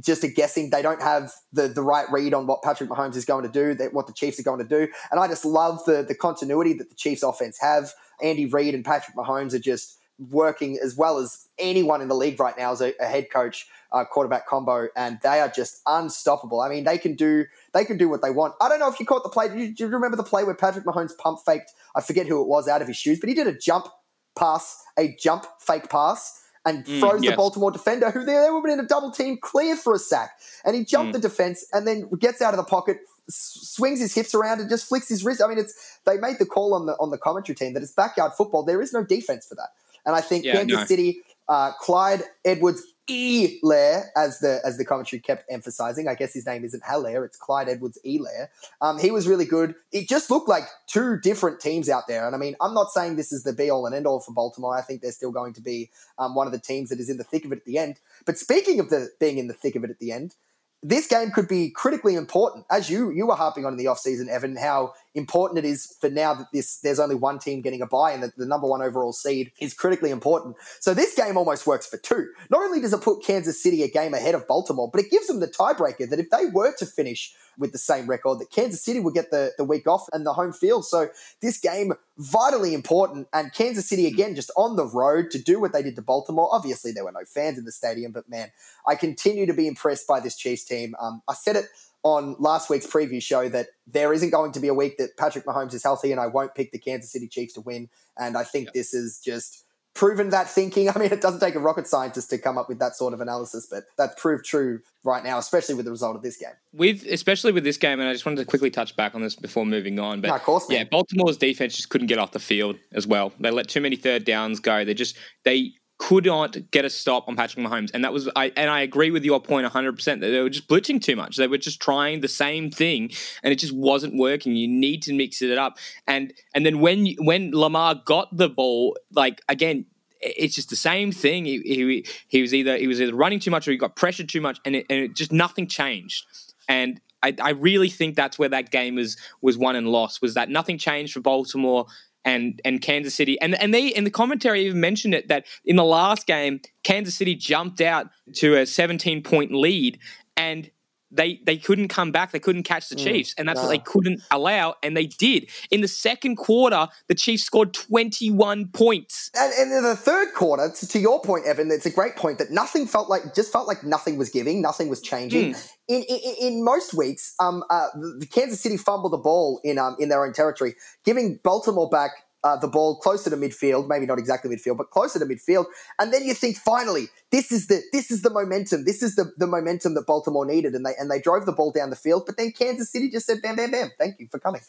just 0.00 0.24
a 0.24 0.28
guessing. 0.28 0.70
They 0.70 0.82
don't 0.82 1.02
have 1.02 1.32
the, 1.52 1.68
the 1.68 1.82
right 1.82 2.06
read 2.10 2.34
on 2.34 2.46
what 2.46 2.62
Patrick 2.62 2.90
Mahomes 2.90 3.16
is 3.16 3.24
going 3.24 3.44
to 3.44 3.50
do, 3.50 3.74
that 3.74 3.92
what 3.92 4.06
the 4.06 4.12
Chiefs 4.12 4.38
are 4.40 4.42
going 4.42 4.58
to 4.58 4.64
do. 4.64 4.88
And 5.10 5.20
I 5.20 5.28
just 5.28 5.44
love 5.44 5.84
the 5.86 6.02
the 6.02 6.14
continuity 6.14 6.72
that 6.74 6.88
the 6.88 6.96
Chiefs 6.96 7.22
offense 7.22 7.58
have. 7.60 7.92
Andy 8.22 8.46
Reid 8.46 8.74
and 8.74 8.84
Patrick 8.84 9.16
Mahomes 9.16 9.52
are 9.52 9.58
just 9.58 9.98
working 10.30 10.78
as 10.82 10.96
well 10.96 11.18
as 11.18 11.46
anyone 11.58 12.00
in 12.00 12.08
the 12.08 12.14
league 12.14 12.40
right 12.40 12.56
now 12.56 12.72
as 12.72 12.80
a, 12.80 12.94
a 13.00 13.06
head 13.06 13.30
coach 13.30 13.66
uh, 13.92 14.04
quarterback 14.04 14.46
combo, 14.46 14.88
and 14.96 15.18
they 15.22 15.40
are 15.40 15.48
just 15.48 15.80
unstoppable. 15.86 16.60
I 16.60 16.68
mean, 16.68 16.84
they 16.84 16.98
can 16.98 17.14
do 17.14 17.44
they 17.72 17.84
can 17.84 17.96
do 17.96 18.08
what 18.08 18.22
they 18.22 18.30
want. 18.30 18.54
I 18.60 18.68
don't 18.68 18.78
know 18.78 18.88
if 18.88 18.98
you 18.98 19.06
caught 19.06 19.22
the 19.22 19.28
play. 19.28 19.48
Do 19.48 19.58
you, 19.58 19.74
do 19.74 19.84
you 19.84 19.90
remember 19.90 20.16
the 20.16 20.24
play 20.24 20.44
where 20.44 20.54
Patrick 20.54 20.84
Mahomes 20.84 21.16
pump 21.16 21.40
faked? 21.44 21.72
I 21.94 22.00
forget 22.00 22.26
who 22.26 22.40
it 22.40 22.48
was 22.48 22.68
out 22.68 22.82
of 22.82 22.88
his 22.88 22.96
shoes, 22.96 23.20
but 23.20 23.28
he 23.28 23.34
did 23.34 23.46
a 23.46 23.56
jump 23.56 23.88
pass, 24.36 24.82
a 24.98 25.14
jump 25.18 25.46
fake 25.60 25.88
pass. 25.88 26.42
And 26.66 26.84
Mm, 26.84 27.00
froze 27.00 27.22
the. 27.22 27.36
Baltimore 27.36 27.70
defender, 27.70 28.10
who 28.10 28.24
they, 28.24 28.32
they 28.34 28.50
were 28.50 28.68
in 28.68 28.80
a 28.80 28.86
double 28.86 29.12
team 29.12 29.38
clear 29.40 29.76
for 29.76 29.94
a 29.94 29.98
sack. 29.98 30.32
And 30.64 30.74
he 30.76 30.84
jumped 30.84 31.10
Mm. 31.10 31.22
the 31.22 31.28
defense 31.28 31.64
and 31.72 31.86
then 31.86 32.08
gets 32.18 32.42
out 32.42 32.52
of 32.52 32.58
the 32.58 32.64
pocket, 32.64 32.98
swings 33.30 34.00
his 34.00 34.12
hips 34.14 34.34
around, 34.34 34.60
and 34.60 34.68
just 34.68 34.88
flicks 34.88 35.08
his 35.08 35.24
wrist. 35.24 35.40
I 35.40 35.46
mean, 35.46 35.58
it's 35.58 35.98
they 36.04 36.18
made 36.18 36.38
the 36.40 36.46
call 36.46 36.74
on 36.74 36.86
the 36.86 36.94
on 36.98 37.10
the 37.10 37.18
commentary 37.18 37.54
team 37.54 37.72
that 37.74 37.82
it's 37.84 37.92
backyard 37.92 38.32
football. 38.36 38.64
There 38.64 38.82
is 38.82 38.92
no 38.92 39.04
defense 39.04 39.46
for 39.46 39.54
that. 39.54 39.68
And 40.04 40.14
I 40.16 40.20
think 40.20 40.44
Yeah, 40.44 40.54
Kansas 40.56 40.78
no. 40.80 40.84
City, 40.86 41.22
uh, 41.48 41.70
Clyde 41.80 42.24
Edwards 42.44 42.82
Elair, 43.08 44.10
as 44.16 44.40
the 44.40 44.60
as 44.64 44.78
the 44.78 44.84
commentary 44.84 45.20
kept 45.20 45.44
emphasizing. 45.50 46.08
I 46.08 46.14
guess 46.14 46.32
his 46.32 46.46
name 46.46 46.64
isn't 46.64 46.84
Hilaire, 46.84 47.24
it's 47.24 47.36
Clyde 47.36 47.68
Edwards 47.68 47.98
Elair. 48.04 48.50
Um, 48.80 48.98
he 48.98 49.10
was 49.10 49.28
really 49.28 49.44
good. 49.44 49.74
It 49.92 50.08
just 50.08 50.30
looked 50.30 50.48
like 50.48 50.64
two 50.86 51.18
different 51.18 51.60
teams 51.60 51.88
out 51.88 52.08
there. 52.08 52.26
And 52.26 52.34
I 52.34 52.38
mean, 52.38 52.56
I'm 52.60 52.74
not 52.74 52.90
saying 52.90 53.16
this 53.16 53.32
is 53.32 53.44
the 53.44 53.52
be 53.52 53.70
all 53.70 53.86
and 53.86 53.94
end 53.94 54.06
all 54.06 54.20
for 54.20 54.32
Baltimore. 54.32 54.76
I 54.76 54.82
think 54.82 55.00
they're 55.00 55.12
still 55.12 55.32
going 55.32 55.52
to 55.54 55.60
be 55.60 55.90
um, 56.18 56.34
one 56.34 56.46
of 56.46 56.52
the 56.52 56.58
teams 56.58 56.88
that 56.90 57.00
is 57.00 57.08
in 57.08 57.16
the 57.16 57.24
thick 57.24 57.44
of 57.44 57.52
it 57.52 57.58
at 57.58 57.64
the 57.64 57.78
end. 57.78 58.00
But 58.24 58.38
speaking 58.38 58.80
of 58.80 58.90
the 58.90 59.10
being 59.20 59.38
in 59.38 59.46
the 59.46 59.54
thick 59.54 59.76
of 59.76 59.84
it 59.84 59.90
at 59.90 59.98
the 59.98 60.12
end, 60.12 60.34
this 60.82 61.06
game 61.06 61.30
could 61.30 61.48
be 61.48 61.70
critically 61.70 62.14
important. 62.14 62.64
As 62.70 62.90
you 62.90 63.10
you 63.10 63.26
were 63.26 63.34
harping 63.34 63.64
on 63.64 63.72
in 63.72 63.78
the 63.78 63.86
offseason, 63.86 64.28
Evan, 64.28 64.56
how 64.56 64.94
important 65.16 65.58
it 65.58 65.64
is 65.64 65.96
for 66.00 66.10
now 66.10 66.34
that 66.34 66.52
this 66.52 66.78
there's 66.80 67.00
only 67.00 67.14
one 67.14 67.38
team 67.38 67.62
getting 67.62 67.80
a 67.80 67.86
bye 67.86 68.12
and 68.12 68.22
that 68.22 68.36
the 68.36 68.46
number 68.46 68.68
one 68.68 68.82
overall 68.82 69.12
seed 69.12 69.50
is 69.60 69.74
critically 69.74 70.10
important. 70.10 70.56
So 70.80 70.94
this 70.94 71.14
game 71.14 71.36
almost 71.36 71.66
works 71.66 71.86
for 71.86 71.96
two. 71.96 72.28
Not 72.50 72.62
only 72.62 72.80
does 72.80 72.92
it 72.92 73.00
put 73.00 73.24
Kansas 73.24 73.60
City 73.62 73.82
a 73.82 73.88
game 73.88 74.14
ahead 74.14 74.34
of 74.34 74.46
Baltimore, 74.46 74.90
but 74.92 75.00
it 75.00 75.10
gives 75.10 75.26
them 75.26 75.40
the 75.40 75.48
tiebreaker 75.48 76.08
that 76.08 76.20
if 76.20 76.30
they 76.30 76.46
were 76.52 76.74
to 76.78 76.86
finish 76.86 77.34
with 77.58 77.72
the 77.72 77.78
same 77.78 78.06
record, 78.06 78.38
that 78.38 78.50
Kansas 78.50 78.84
City 78.84 79.00
would 79.00 79.14
get 79.14 79.30
the, 79.30 79.52
the 79.56 79.64
week 79.64 79.86
off 79.86 80.06
and 80.12 80.26
the 80.26 80.34
home 80.34 80.52
field. 80.52 80.84
So 80.84 81.08
this 81.40 81.58
game 81.58 81.94
vitally 82.18 82.74
important 82.74 83.28
and 83.32 83.52
Kansas 83.52 83.88
City 83.88 84.06
again 84.06 84.34
just 84.34 84.50
on 84.56 84.76
the 84.76 84.86
road 84.86 85.30
to 85.30 85.38
do 85.38 85.58
what 85.58 85.72
they 85.72 85.82
did 85.82 85.96
to 85.96 86.02
Baltimore. 86.02 86.48
Obviously 86.52 86.92
there 86.92 87.04
were 87.04 87.12
no 87.12 87.24
fans 87.26 87.58
in 87.58 87.64
the 87.64 87.72
stadium, 87.72 88.12
but 88.12 88.28
man, 88.28 88.52
I 88.86 88.94
continue 88.94 89.46
to 89.46 89.54
be 89.54 89.66
impressed 89.66 90.06
by 90.06 90.20
this 90.20 90.36
Chiefs 90.36 90.64
team. 90.64 90.94
Um, 91.00 91.22
I 91.26 91.34
said 91.34 91.56
it 91.56 91.66
on 92.06 92.36
last 92.38 92.70
week's 92.70 92.86
preview 92.86 93.20
show 93.20 93.48
that 93.48 93.66
there 93.84 94.12
isn't 94.12 94.30
going 94.30 94.52
to 94.52 94.60
be 94.60 94.68
a 94.68 94.74
week 94.74 94.96
that 94.96 95.16
Patrick 95.16 95.44
Mahomes 95.44 95.74
is 95.74 95.82
healthy 95.82 96.12
and 96.12 96.20
I 96.20 96.28
won't 96.28 96.54
pick 96.54 96.70
the 96.70 96.78
Kansas 96.78 97.10
City 97.10 97.26
Chiefs 97.26 97.54
to 97.54 97.60
win. 97.62 97.88
And 98.16 98.38
I 98.38 98.44
think 98.44 98.72
this 98.72 98.94
is 98.94 99.18
just 99.18 99.64
proven 99.92 100.28
that 100.30 100.48
thinking. 100.48 100.88
I 100.94 100.96
mean, 101.00 101.10
it 101.10 101.20
doesn't 101.20 101.40
take 101.40 101.56
a 101.56 101.58
rocket 101.58 101.88
scientist 101.88 102.30
to 102.30 102.38
come 102.38 102.58
up 102.58 102.68
with 102.68 102.78
that 102.78 102.94
sort 102.94 103.12
of 103.12 103.20
analysis, 103.20 103.66
but 103.68 103.86
that 103.98 104.16
proved 104.18 104.44
true 104.44 104.78
right 105.02 105.24
now, 105.24 105.36
especially 105.38 105.74
with 105.74 105.84
the 105.84 105.90
result 105.90 106.14
of 106.14 106.22
this 106.22 106.36
game. 106.36 106.50
with 106.72 107.04
especially 107.06 107.50
with 107.50 107.64
this 107.64 107.76
game, 107.76 107.98
and 107.98 108.08
I 108.08 108.12
just 108.12 108.24
wanted 108.24 108.38
to 108.38 108.44
quickly 108.44 108.70
touch 108.70 108.94
back 108.94 109.16
on 109.16 109.20
this 109.20 109.34
before 109.34 109.66
moving 109.66 109.98
on. 109.98 110.20
But 110.20 110.28
No, 110.28 110.34
of 110.36 110.42
course, 110.44 110.68
man. 110.68 110.78
yeah, 110.78 110.84
Baltimore's 110.84 111.38
defense 111.38 111.74
just 111.74 111.88
couldn't 111.88 112.06
get 112.06 112.20
off 112.20 112.30
the 112.30 112.38
field 112.38 112.76
as 112.92 113.04
well. 113.04 113.32
They 113.40 113.50
let 113.50 113.66
too 113.66 113.80
many 113.80 113.96
third 113.96 114.24
downs 114.24 114.60
go. 114.60 114.84
They 114.84 114.94
just 114.94 115.16
they 115.42 115.72
could 115.98 116.26
not 116.26 116.56
get 116.70 116.84
a 116.84 116.90
stop 116.90 117.26
on 117.28 117.36
Patrick 117.36 117.64
Mahomes, 117.64 117.90
and 117.94 118.04
that 118.04 118.12
was 118.12 118.28
I 118.36 118.52
and 118.56 118.70
I 118.70 118.80
agree 118.80 119.10
with 119.10 119.24
your 119.24 119.40
point 119.40 119.64
100 119.64 119.92
percent 119.94 120.20
that 120.20 120.28
they 120.28 120.40
were 120.40 120.50
just 120.50 120.68
blitzing 120.68 121.00
too 121.00 121.16
much. 121.16 121.36
They 121.36 121.46
were 121.46 121.58
just 121.58 121.80
trying 121.80 122.20
the 122.20 122.28
same 122.28 122.70
thing, 122.70 123.10
and 123.42 123.52
it 123.52 123.56
just 123.56 123.72
wasn't 123.72 124.16
working. 124.16 124.54
You 124.54 124.68
need 124.68 125.02
to 125.04 125.14
mix 125.14 125.42
it 125.42 125.56
up, 125.56 125.78
and 126.06 126.32
and 126.54 126.66
then 126.66 126.80
when 126.80 127.14
when 127.20 127.52
Lamar 127.52 128.00
got 128.04 128.36
the 128.36 128.48
ball, 128.48 128.96
like 129.12 129.40
again. 129.48 129.86
It's 130.18 130.54
just 130.54 130.70
the 130.70 130.76
same 130.76 131.12
thing. 131.12 131.44
He, 131.44 131.60
he, 131.60 132.06
he 132.26 132.40
was 132.40 132.54
either 132.54 132.78
he 132.78 132.86
was 132.86 133.02
either 133.02 133.14
running 133.14 133.38
too 133.38 133.50
much 133.50 133.68
or 133.68 133.70
he 133.70 133.76
got 133.76 133.96
pressured 133.96 134.30
too 134.30 134.40
much, 134.40 134.58
and 134.64 134.74
it, 134.74 134.86
and 134.88 134.98
it 134.98 135.14
just 135.14 135.30
nothing 135.30 135.68
changed. 135.68 136.24
And 136.68 137.00
I, 137.22 137.34
I 137.40 137.50
really 137.50 137.90
think 137.90 138.14
that's 138.14 138.38
where 138.38 138.48
that 138.48 138.70
game 138.70 138.94
was 138.94 139.16
was 139.42 139.58
won 139.58 139.76
and 139.76 139.88
lost. 139.88 140.22
Was 140.22 140.34
that 140.34 140.48
nothing 140.48 140.78
changed 140.78 141.12
for 141.12 141.20
Baltimore 141.20 141.86
and 142.26 142.60
and 142.64 142.82
Kansas 142.82 143.14
City, 143.14 143.40
and 143.40 143.54
and 143.60 143.72
they 143.72 143.86
in 143.88 144.04
the 144.04 144.10
commentary 144.10 144.66
even 144.66 144.80
mentioned 144.80 145.14
it 145.14 145.28
that 145.28 145.46
in 145.64 145.76
the 145.76 145.84
last 145.84 146.26
game 146.26 146.60
Kansas 146.84 147.14
City 147.14 147.34
jumped 147.34 147.80
out 147.80 148.08
to 148.34 148.56
a 148.56 148.66
17 148.66 149.22
point 149.22 149.52
lead 149.52 149.98
and. 150.36 150.70
They, 151.16 151.40
they 151.44 151.56
couldn't 151.56 151.88
come 151.88 152.12
back. 152.12 152.32
They 152.32 152.38
couldn't 152.38 152.64
catch 152.64 152.88
the 152.88 152.96
Chiefs, 152.96 153.34
and 153.38 153.48
that's 153.48 153.60
what 153.60 153.68
they 153.68 153.78
couldn't 153.78 154.22
allow, 154.30 154.74
and 154.82 154.96
they 154.96 155.06
did. 155.06 155.48
In 155.70 155.80
the 155.80 155.88
second 155.88 156.36
quarter, 156.36 156.88
the 157.08 157.14
Chiefs 157.14 157.44
scored 157.44 157.72
21 157.72 158.68
points. 158.68 159.30
And, 159.34 159.52
and 159.58 159.72
in 159.72 159.82
the 159.82 159.96
third 159.96 160.34
quarter, 160.34 160.70
to, 160.70 160.88
to 160.88 160.98
your 160.98 161.20
point, 161.20 161.46
Evan, 161.46 161.70
it's 161.70 161.86
a 161.86 161.90
great 161.90 162.16
point 162.16 162.38
that 162.38 162.50
nothing 162.50 162.86
felt 162.86 163.08
like 163.08 163.34
just 163.34 163.52
felt 163.52 163.66
like 163.66 163.82
nothing 163.82 164.16
was 164.16 164.30
giving, 164.30 164.60
nothing 164.60 164.88
was 164.88 165.00
changing. 165.00 165.54
In, 165.88 166.02
in 166.02 166.34
in 166.40 166.64
most 166.64 166.94
weeks, 166.94 167.34
um, 167.38 167.62
uh, 167.70 167.86
the 167.94 168.26
Kansas 168.30 168.60
City 168.60 168.76
fumbled 168.76 169.12
the 169.12 169.18
ball 169.18 169.60
in 169.64 169.78
um 169.78 169.96
in 169.98 170.08
their 170.08 170.24
own 170.24 170.32
territory, 170.32 170.74
giving 171.04 171.38
Baltimore 171.42 171.88
back. 171.88 172.10
Uh, 172.46 172.54
the 172.54 172.68
ball 172.68 173.00
closer 173.00 173.28
to 173.28 173.36
midfield, 173.36 173.88
maybe 173.88 174.06
not 174.06 174.20
exactly 174.20 174.48
midfield, 174.54 174.76
but 174.76 174.90
closer 174.90 175.18
to 175.18 175.24
midfield, 175.26 175.64
and 175.98 176.12
then 176.12 176.22
you 176.22 176.32
think 176.32 176.56
finally 176.56 177.08
this 177.32 177.50
is 177.50 177.66
the 177.66 177.82
this 177.92 178.08
is 178.08 178.22
the 178.22 178.30
momentum, 178.30 178.84
this 178.84 179.02
is 179.02 179.16
the, 179.16 179.32
the 179.36 179.48
momentum 179.48 179.94
that 179.94 180.06
Baltimore 180.06 180.46
needed, 180.46 180.72
and 180.76 180.86
they 180.86 180.94
and 180.96 181.10
they 181.10 181.20
drove 181.20 181.44
the 181.44 181.50
ball 181.50 181.72
down 181.72 181.90
the 181.90 181.96
field. 181.96 182.22
But 182.24 182.36
then 182.36 182.52
Kansas 182.52 182.92
City 182.92 183.10
just 183.10 183.26
said, 183.26 183.42
"Bam, 183.42 183.56
bam, 183.56 183.72
bam! 183.72 183.90
Thank 183.98 184.20
you 184.20 184.28
for 184.30 184.38
coming." 184.38 184.60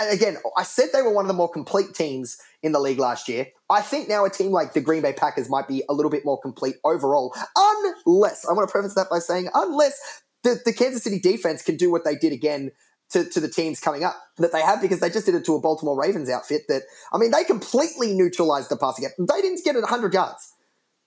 And 0.00 0.10
again, 0.10 0.38
I 0.56 0.62
said 0.62 0.88
they 0.94 1.02
were 1.02 1.12
one 1.12 1.26
of 1.26 1.28
the 1.28 1.34
more 1.34 1.50
complete 1.50 1.92
teams 1.92 2.38
in 2.62 2.72
the 2.72 2.80
league 2.80 2.98
last 2.98 3.28
year. 3.28 3.48
I 3.68 3.82
think 3.82 4.08
now 4.08 4.24
a 4.24 4.30
team 4.30 4.50
like 4.50 4.72
the 4.72 4.80
Green 4.80 5.02
Bay 5.02 5.12
Packers 5.12 5.50
might 5.50 5.68
be 5.68 5.82
a 5.90 5.92
little 5.92 6.10
bit 6.10 6.24
more 6.24 6.40
complete 6.40 6.76
overall, 6.84 7.36
unless 7.54 8.46
I 8.48 8.54
want 8.54 8.66
to 8.66 8.72
preface 8.72 8.94
that 8.94 9.10
by 9.10 9.18
saying 9.18 9.50
unless 9.52 10.22
the, 10.42 10.58
the 10.64 10.72
Kansas 10.72 11.02
City 11.02 11.20
defense 11.20 11.62
can 11.62 11.76
do 11.76 11.90
what 11.90 12.02
they 12.06 12.14
did 12.14 12.32
again 12.32 12.70
to, 13.10 13.24
to 13.24 13.40
the 13.40 13.48
teams 13.48 13.80
coming 13.80 14.04
up 14.04 14.16
that 14.38 14.52
they 14.52 14.62
have 14.62 14.80
because 14.80 15.00
they 15.00 15.10
just 15.10 15.26
did 15.26 15.34
it 15.34 15.44
to 15.44 15.54
a 15.54 15.60
Baltimore 15.60 16.00
Ravens 16.00 16.30
outfit 16.30 16.62
that 16.68 16.82
I 17.12 17.18
mean 17.18 17.30
they 17.30 17.44
completely 17.44 18.14
neutralized 18.14 18.70
the 18.70 18.76
passing 18.76 19.04
game. 19.04 19.26
They 19.26 19.40
didn't 19.40 19.64
get 19.64 19.76
it 19.76 19.80
100 19.80 20.14
yards. 20.14 20.54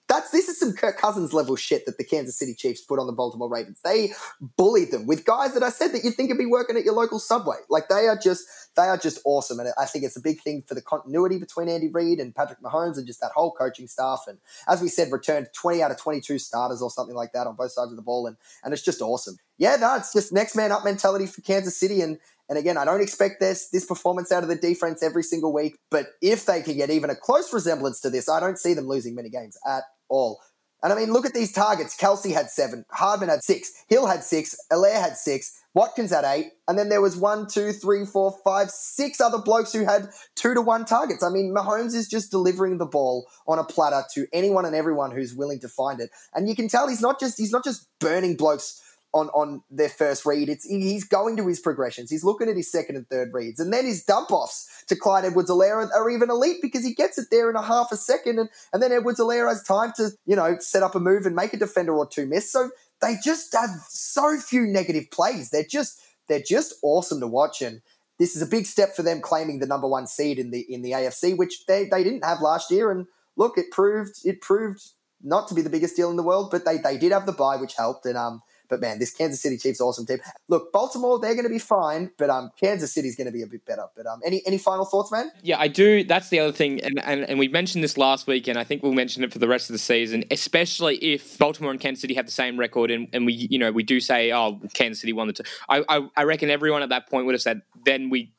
That's 0.06 0.30
this 0.30 0.48
is 0.48 0.58
some 0.58 0.74
Kirk 0.74 0.98
Cousins 0.98 1.32
level 1.32 1.56
shit 1.56 1.86
that 1.86 1.96
the 1.96 2.04
Kansas 2.04 2.38
City 2.38 2.54
Chiefs 2.54 2.82
put 2.82 2.98
on 2.98 3.06
the 3.06 3.12
Baltimore 3.12 3.48
Ravens. 3.48 3.80
They 3.82 4.12
bullied 4.58 4.90
them 4.90 5.06
with 5.06 5.24
guys 5.24 5.54
that 5.54 5.62
I 5.62 5.70
said 5.70 5.92
that 5.92 6.04
you'd 6.04 6.14
think 6.14 6.28
would 6.28 6.36
be 6.36 6.44
working 6.44 6.76
at 6.76 6.84
your 6.84 6.92
local 6.92 7.18
subway. 7.18 7.56
Like 7.70 7.88
they 7.88 8.06
are 8.06 8.18
just 8.18 8.44
they 8.76 8.82
are 8.82 8.98
just 8.98 9.20
awesome, 9.24 9.60
and 9.60 9.70
I 9.80 9.86
think 9.86 10.04
it's 10.04 10.16
a 10.16 10.20
big 10.20 10.42
thing 10.42 10.62
for 10.66 10.74
the 10.74 10.82
continuity 10.82 11.38
between 11.38 11.70
Andy 11.70 11.88
Reid 11.88 12.20
and 12.20 12.34
Patrick 12.34 12.60
Mahomes 12.60 12.98
and 12.98 13.06
just 13.06 13.20
that 13.20 13.32
whole 13.34 13.52
coaching 13.52 13.86
staff. 13.86 14.24
And 14.28 14.38
as 14.68 14.82
we 14.82 14.88
said, 14.88 15.10
returned 15.10 15.48
twenty 15.54 15.82
out 15.82 15.90
of 15.90 15.98
twenty 15.98 16.20
two 16.20 16.38
starters 16.38 16.82
or 16.82 16.90
something 16.90 17.16
like 17.16 17.32
that 17.32 17.46
on 17.46 17.56
both 17.56 17.72
sides 17.72 17.90
of 17.90 17.96
the 17.96 18.02
ball, 18.02 18.26
and 18.26 18.36
and 18.62 18.74
it's 18.74 18.82
just 18.82 19.00
awesome. 19.00 19.38
Yeah, 19.58 19.76
no, 19.76 19.94
it's 19.96 20.12
just 20.12 20.32
next 20.32 20.56
man 20.56 20.72
up 20.72 20.84
mentality 20.84 21.26
for 21.26 21.40
Kansas 21.42 21.78
City, 21.78 22.00
and 22.00 22.18
and 22.48 22.58
again, 22.58 22.76
I 22.76 22.84
don't 22.84 23.00
expect 23.00 23.40
this 23.40 23.68
this 23.68 23.86
performance 23.86 24.32
out 24.32 24.42
of 24.42 24.48
the 24.48 24.56
defense 24.56 25.02
every 25.02 25.22
single 25.22 25.52
week, 25.52 25.76
but 25.90 26.08
if 26.20 26.46
they 26.46 26.62
can 26.62 26.76
get 26.76 26.90
even 26.90 27.10
a 27.10 27.16
close 27.16 27.52
resemblance 27.52 28.00
to 28.00 28.10
this, 28.10 28.28
I 28.28 28.40
don't 28.40 28.58
see 28.58 28.74
them 28.74 28.88
losing 28.88 29.14
many 29.14 29.30
games 29.30 29.56
at 29.66 29.84
all. 30.08 30.40
And 30.82 30.92
I 30.92 30.96
mean, 30.96 31.14
look 31.14 31.24
at 31.24 31.32
these 31.32 31.50
targets. 31.50 31.96
Kelce 31.96 32.34
had 32.34 32.50
seven, 32.50 32.84
Hardman 32.90 33.30
had 33.30 33.42
six, 33.42 33.72
Hill 33.88 34.06
had 34.06 34.22
six, 34.22 34.54
Alaire 34.70 35.00
had 35.00 35.16
six, 35.16 35.58
Watkins 35.72 36.10
had 36.10 36.24
eight, 36.24 36.52
and 36.68 36.78
then 36.78 36.90
there 36.90 37.00
was 37.00 37.16
one, 37.16 37.46
two, 37.48 37.72
three, 37.72 38.04
four, 38.04 38.36
five, 38.44 38.70
six 38.70 39.18
other 39.18 39.38
blokes 39.38 39.72
who 39.72 39.84
had 39.86 40.10
two 40.36 40.52
to 40.52 40.60
one 40.60 40.84
targets. 40.84 41.22
I 41.22 41.30
mean, 41.30 41.54
Mahomes 41.56 41.94
is 41.94 42.06
just 42.06 42.30
delivering 42.30 42.76
the 42.76 42.86
ball 42.86 43.26
on 43.48 43.58
a 43.58 43.64
platter 43.64 44.04
to 44.12 44.26
anyone 44.34 44.66
and 44.66 44.76
everyone 44.76 45.10
who's 45.10 45.34
willing 45.34 45.60
to 45.60 45.68
find 45.68 46.00
it. 46.00 46.10
And 46.34 46.50
you 46.50 46.54
can 46.54 46.68
tell 46.68 46.86
he's 46.86 47.00
not 47.00 47.18
just 47.18 47.38
he's 47.38 47.50
not 47.52 47.64
just 47.64 47.88
burning 47.98 48.36
blokes 48.36 48.82
on, 49.14 49.28
on 49.28 49.62
their 49.70 49.88
first 49.88 50.26
read. 50.26 50.48
It's 50.48 50.66
he's 50.66 51.04
going 51.04 51.36
to 51.36 51.46
his 51.46 51.60
progressions. 51.60 52.10
He's 52.10 52.24
looking 52.24 52.48
at 52.48 52.56
his 52.56 52.70
second 52.70 52.96
and 52.96 53.08
third 53.08 53.32
reads, 53.32 53.60
and 53.60 53.72
then 53.72 53.86
his 53.86 54.04
dump 54.04 54.32
offs 54.32 54.68
to 54.88 54.96
Clyde 54.96 55.24
Edwards 55.24 55.50
Alaire 55.50 55.88
are 55.94 56.10
even 56.10 56.30
elite 56.30 56.58
because 56.60 56.84
he 56.84 56.92
gets 56.92 57.16
it 57.16 57.28
there 57.30 57.48
in 57.48 57.56
a 57.56 57.62
half 57.62 57.92
a 57.92 57.96
second, 57.96 58.40
and, 58.40 58.50
and 58.72 58.82
then 58.82 58.92
Edwards 58.92 59.20
Alaire 59.20 59.48
has 59.48 59.62
time 59.62 59.92
to 59.96 60.10
you 60.26 60.34
know 60.34 60.56
set 60.58 60.82
up 60.82 60.96
a 60.96 61.00
move 61.00 61.24
and 61.26 61.36
make 61.36 61.54
a 61.54 61.56
defender 61.56 61.94
or 61.94 62.06
two 62.06 62.26
miss. 62.26 62.50
So 62.50 62.70
they 63.00 63.14
just 63.24 63.54
have 63.54 63.70
so 63.88 64.38
few 64.38 64.66
negative 64.66 65.10
plays. 65.10 65.50
They're 65.50 65.64
just 65.64 66.00
they're 66.28 66.42
just 66.42 66.74
awesome 66.82 67.20
to 67.20 67.28
watch, 67.28 67.62
and 67.62 67.82
this 68.18 68.34
is 68.34 68.42
a 68.42 68.46
big 68.46 68.66
step 68.66 68.96
for 68.96 69.02
them 69.02 69.20
claiming 69.20 69.60
the 69.60 69.66
number 69.66 69.86
one 69.86 70.08
seed 70.08 70.40
in 70.40 70.50
the 70.50 70.60
in 70.68 70.82
the 70.82 70.90
AFC, 70.90 71.36
which 71.36 71.66
they, 71.66 71.84
they 71.84 72.02
didn't 72.02 72.24
have 72.24 72.40
last 72.40 72.70
year. 72.70 72.90
And 72.90 73.06
look, 73.36 73.56
it 73.58 73.70
proved 73.70 74.16
it 74.24 74.40
proved 74.40 74.82
not 75.22 75.46
to 75.48 75.54
be 75.54 75.62
the 75.62 75.70
biggest 75.70 75.94
deal 75.94 76.10
in 76.10 76.16
the 76.16 76.22
world, 76.24 76.50
but 76.50 76.64
they 76.64 76.78
they 76.78 76.98
did 76.98 77.12
have 77.12 77.26
the 77.26 77.32
bye, 77.32 77.56
which 77.56 77.76
helped, 77.76 78.06
and 78.06 78.18
um 78.18 78.42
but 78.68 78.80
man, 78.80 78.98
this 78.98 79.12
Kansas 79.12 79.40
City 79.40 79.56
Chiefs 79.56 79.80
awesome 79.80 80.06
team. 80.06 80.18
Look, 80.48 80.72
Baltimore, 80.72 81.18
they're 81.18 81.34
going 81.34 81.44
to 81.44 81.50
be 81.50 81.58
fine, 81.58 82.10
but 82.18 82.30
um, 82.30 82.50
Kansas 82.60 82.92
City's 82.92 83.16
going 83.16 83.26
to 83.26 83.32
be 83.32 83.42
a 83.42 83.46
bit 83.46 83.64
better. 83.64 83.86
But 83.96 84.06
um, 84.06 84.20
any 84.24 84.42
any 84.46 84.58
final 84.58 84.84
thoughts, 84.84 85.12
man? 85.12 85.30
Yeah, 85.42 85.58
I 85.58 85.68
do. 85.68 86.04
That's 86.04 86.28
the 86.28 86.40
other 86.40 86.52
thing, 86.52 86.80
and, 86.82 87.00
and 87.04 87.24
and 87.28 87.38
we 87.38 87.48
mentioned 87.48 87.84
this 87.84 87.98
last 87.98 88.26
week, 88.26 88.48
and 88.48 88.58
I 88.58 88.64
think 88.64 88.82
we'll 88.82 88.92
mention 88.92 89.24
it 89.24 89.32
for 89.32 89.38
the 89.38 89.48
rest 89.48 89.70
of 89.70 89.74
the 89.74 89.78
season, 89.78 90.24
especially 90.30 90.96
if 90.96 91.38
Baltimore 91.38 91.70
and 91.70 91.80
Kansas 91.80 92.00
City 92.00 92.14
have 92.14 92.26
the 92.26 92.32
same 92.32 92.58
record, 92.58 92.90
and, 92.90 93.08
and 93.12 93.26
we 93.26 93.32
you 93.32 93.58
know 93.58 93.72
we 93.72 93.82
do 93.82 94.00
say, 94.00 94.32
oh, 94.32 94.60
Kansas 94.74 95.00
City 95.00 95.12
won 95.12 95.26
the. 95.26 95.34
T-. 95.34 95.44
I, 95.68 95.84
I 95.88 96.08
I 96.16 96.22
reckon 96.24 96.50
everyone 96.50 96.82
at 96.82 96.88
that 96.88 97.08
point 97.08 97.26
would 97.26 97.34
have 97.34 97.42
said, 97.42 97.62
then 97.84 98.10
we 98.10 98.32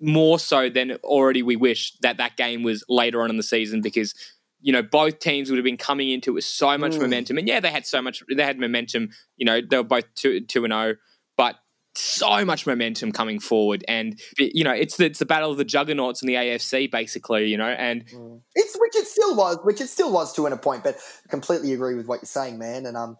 more 0.00 0.38
so 0.38 0.70
than 0.70 0.92
already 1.04 1.42
we 1.42 1.56
wish 1.56 1.92
that 2.00 2.16
that 2.16 2.36
game 2.36 2.62
was 2.62 2.82
later 2.88 3.22
on 3.22 3.30
in 3.30 3.36
the 3.36 3.42
season 3.42 3.82
because 3.82 4.14
you 4.60 4.72
know 4.72 4.82
both 4.82 5.18
teams 5.18 5.50
would 5.50 5.56
have 5.58 5.64
been 5.64 5.76
coming 5.76 6.10
into 6.10 6.30
it 6.30 6.34
with 6.34 6.44
so 6.44 6.76
much 6.78 6.92
Mm. 6.92 7.00
momentum 7.02 7.38
and 7.38 7.48
yeah 7.48 7.60
they 7.60 7.70
had 7.70 7.86
so 7.86 8.00
much 8.02 8.22
they 8.34 8.44
had 8.44 8.58
momentum 8.58 9.10
you 9.36 9.46
know 9.46 9.60
they 9.60 9.76
were 9.76 9.82
both 9.82 10.04
2 10.16 10.40
2 10.40 10.64
and 10.64 10.72
0 10.72 10.96
but 11.36 11.56
so 11.94 12.44
much 12.44 12.66
momentum 12.66 13.10
coming 13.10 13.40
forward 13.40 13.84
and 13.88 14.20
you 14.38 14.62
know 14.62 14.72
it's 14.72 14.96
the, 14.96 15.06
it's 15.06 15.18
the 15.18 15.26
battle 15.26 15.50
of 15.50 15.56
the 15.56 15.64
juggernauts 15.64 16.22
in 16.22 16.28
the 16.28 16.34
AFC 16.34 16.90
basically 16.90 17.46
you 17.48 17.56
know 17.56 17.66
and 17.68 18.04
It's 18.54 18.76
which 18.78 18.94
it 18.94 19.06
still 19.06 19.34
was, 19.34 19.58
which 19.64 19.80
it 19.80 19.88
still 19.88 20.12
was 20.12 20.32
to 20.34 20.46
an 20.46 20.52
a 20.52 20.56
point, 20.56 20.84
but 20.84 20.96
I 20.96 21.28
completely 21.30 21.72
agree 21.72 21.94
with 21.94 22.06
what 22.06 22.20
you're 22.20 22.26
saying, 22.26 22.58
man. 22.58 22.86
And 22.86 22.96
um, 22.96 23.18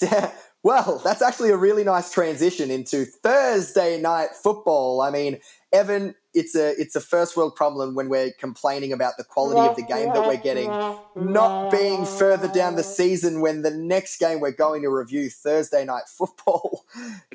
well, 0.62 1.00
that's 1.04 1.22
actually 1.22 1.50
a 1.50 1.56
really 1.56 1.84
nice 1.84 2.12
transition 2.12 2.70
into 2.70 3.04
Thursday 3.04 4.00
night 4.00 4.30
football. 4.42 5.00
I 5.00 5.10
mean, 5.10 5.38
Evan, 5.72 6.14
it's 6.34 6.54
a 6.56 6.80
it's 6.80 6.96
a 6.96 7.00
first 7.00 7.36
world 7.36 7.54
problem 7.54 7.94
when 7.94 8.08
we're 8.08 8.32
complaining 8.38 8.92
about 8.92 9.16
the 9.16 9.24
quality 9.24 9.60
of 9.60 9.76
the 9.76 9.82
game 9.82 10.12
that 10.12 10.26
we're 10.26 10.36
getting, 10.36 10.68
not 11.16 11.70
being 11.70 12.04
further 12.04 12.48
down 12.48 12.76
the 12.76 12.82
season 12.82 13.40
when 13.40 13.62
the 13.62 13.70
next 13.70 14.18
game 14.18 14.40
we're 14.40 14.50
going 14.50 14.82
to 14.82 14.88
review 14.88 15.30
Thursday 15.30 15.84
night 15.84 16.04
football. 16.08 16.84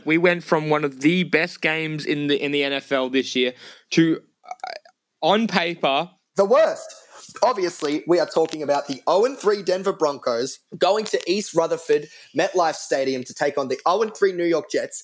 we 0.06 0.18
went 0.18 0.44
from 0.44 0.70
one 0.70 0.84
of 0.84 1.02
the 1.02 1.24
best 1.24 1.62
games 1.62 2.06
in 2.06 2.28
the 2.28 2.42
in 2.42 2.52
the 2.52 2.62
NFL 2.62 3.12
this 3.12 3.36
year 3.36 3.54
to 3.92 4.22
uh, 4.44 4.72
on 5.22 5.48
paper 5.48 6.10
The 6.36 6.46
worst. 6.46 6.94
Obviously, 7.42 8.04
we 8.08 8.20
are 8.20 8.28
talking 8.28 8.64
about 8.64 8.88
the 8.88 9.02
0 9.10 9.36
3 9.36 9.64
Denver 9.64 9.94
Broncos 9.94 10.60
going 10.78 11.06
to 11.06 11.20
East 11.28 11.54
Rutherford 11.54 12.08
MetLife 12.38 12.76
Stadium 12.76 13.24
to 13.24 13.34
take 13.34 13.58
on 13.58 13.68
the 13.68 13.80
0 13.88 14.10
3 14.10 14.34
New 14.34 14.46
York 14.46 14.70
Jets. 14.70 15.04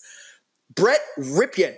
Brett 0.75 1.01
Rypien 1.17 1.75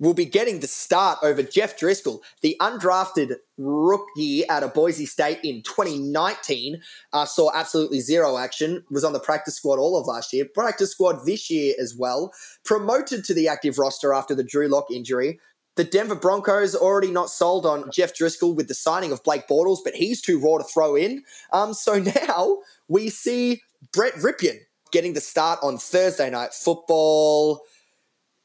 will 0.00 0.14
be 0.14 0.24
getting 0.24 0.58
the 0.58 0.66
start 0.66 1.18
over 1.22 1.42
Jeff 1.42 1.78
Driskel, 1.78 2.20
the 2.40 2.56
undrafted 2.60 3.36
rookie 3.58 4.48
out 4.48 4.64
of 4.64 4.74
Boise 4.74 5.06
State 5.06 5.38
in 5.44 5.62
2019. 5.62 6.80
Uh, 7.12 7.24
saw 7.26 7.50
absolutely 7.54 8.00
zero 8.00 8.38
action, 8.38 8.82
was 8.90 9.04
on 9.04 9.12
the 9.12 9.20
practice 9.20 9.54
squad 9.54 9.78
all 9.78 10.00
of 10.00 10.06
last 10.06 10.32
year, 10.32 10.46
practice 10.52 10.90
squad 10.90 11.26
this 11.26 11.50
year 11.50 11.74
as 11.80 11.94
well. 11.96 12.32
Promoted 12.64 13.24
to 13.24 13.34
the 13.34 13.46
active 13.46 13.78
roster 13.78 14.12
after 14.12 14.34
the 14.34 14.42
Drew 14.42 14.66
Lock 14.66 14.90
injury. 14.90 15.38
The 15.76 15.84
Denver 15.84 16.16
Broncos 16.16 16.74
already 16.74 17.10
not 17.10 17.30
sold 17.30 17.64
on 17.64 17.90
Jeff 17.92 18.14
Driskel 18.14 18.54
with 18.54 18.68
the 18.68 18.74
signing 18.74 19.12
of 19.12 19.22
Blake 19.22 19.46
Bortles, 19.46 19.78
but 19.84 19.94
he's 19.94 20.20
too 20.20 20.40
raw 20.40 20.58
to 20.58 20.64
throw 20.64 20.96
in. 20.96 21.22
Um, 21.52 21.74
so 21.74 21.98
now 22.28 22.58
we 22.88 23.08
see 23.08 23.62
Brett 23.92 24.14
Rypien 24.14 24.58
getting 24.90 25.12
the 25.12 25.20
start 25.20 25.58
on 25.62 25.78
Thursday 25.78 26.30
night 26.30 26.52
football. 26.52 27.62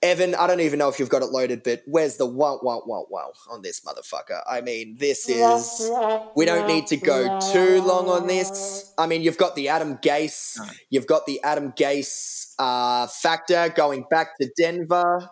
Evan, 0.02 0.36
I 0.36 0.46
don't 0.46 0.60
even 0.60 0.78
know 0.78 0.90
if 0.90 1.00
you've 1.00 1.10
got 1.10 1.24
it 1.24 1.32
loaded, 1.32 1.64
but 1.64 1.82
where's 1.86 2.18
the 2.18 2.26
wow, 2.26 2.60
wow, 2.62 2.84
wow, 2.86 3.08
wow 3.10 3.32
on 3.50 3.62
this 3.62 3.82
motherfucker? 3.82 4.42
I 4.48 4.62
mean, 4.62 4.98
this 5.00 5.28
is. 5.28 5.90
We 6.36 6.46
don't 6.46 6.68
need 6.68 6.88
to 6.88 6.98
go 6.98 7.40
too 7.54 7.82
long 7.82 8.08
on 8.10 8.28
this. 8.28 8.94
I 8.98 9.08
mean, 9.08 9.24
you've 9.24 9.38
got 9.38 9.56
the 9.56 9.70
Adam 9.70 9.98
Gase, 9.98 10.60
you've 10.90 11.08
got 11.08 11.26
the 11.26 11.42
Adam 11.44 11.72
Gase 11.72 12.54
uh, 12.60 13.08
factor 13.08 13.70
going 13.70 14.06
back 14.10 14.38
to 14.40 14.50
Denver. 14.58 15.30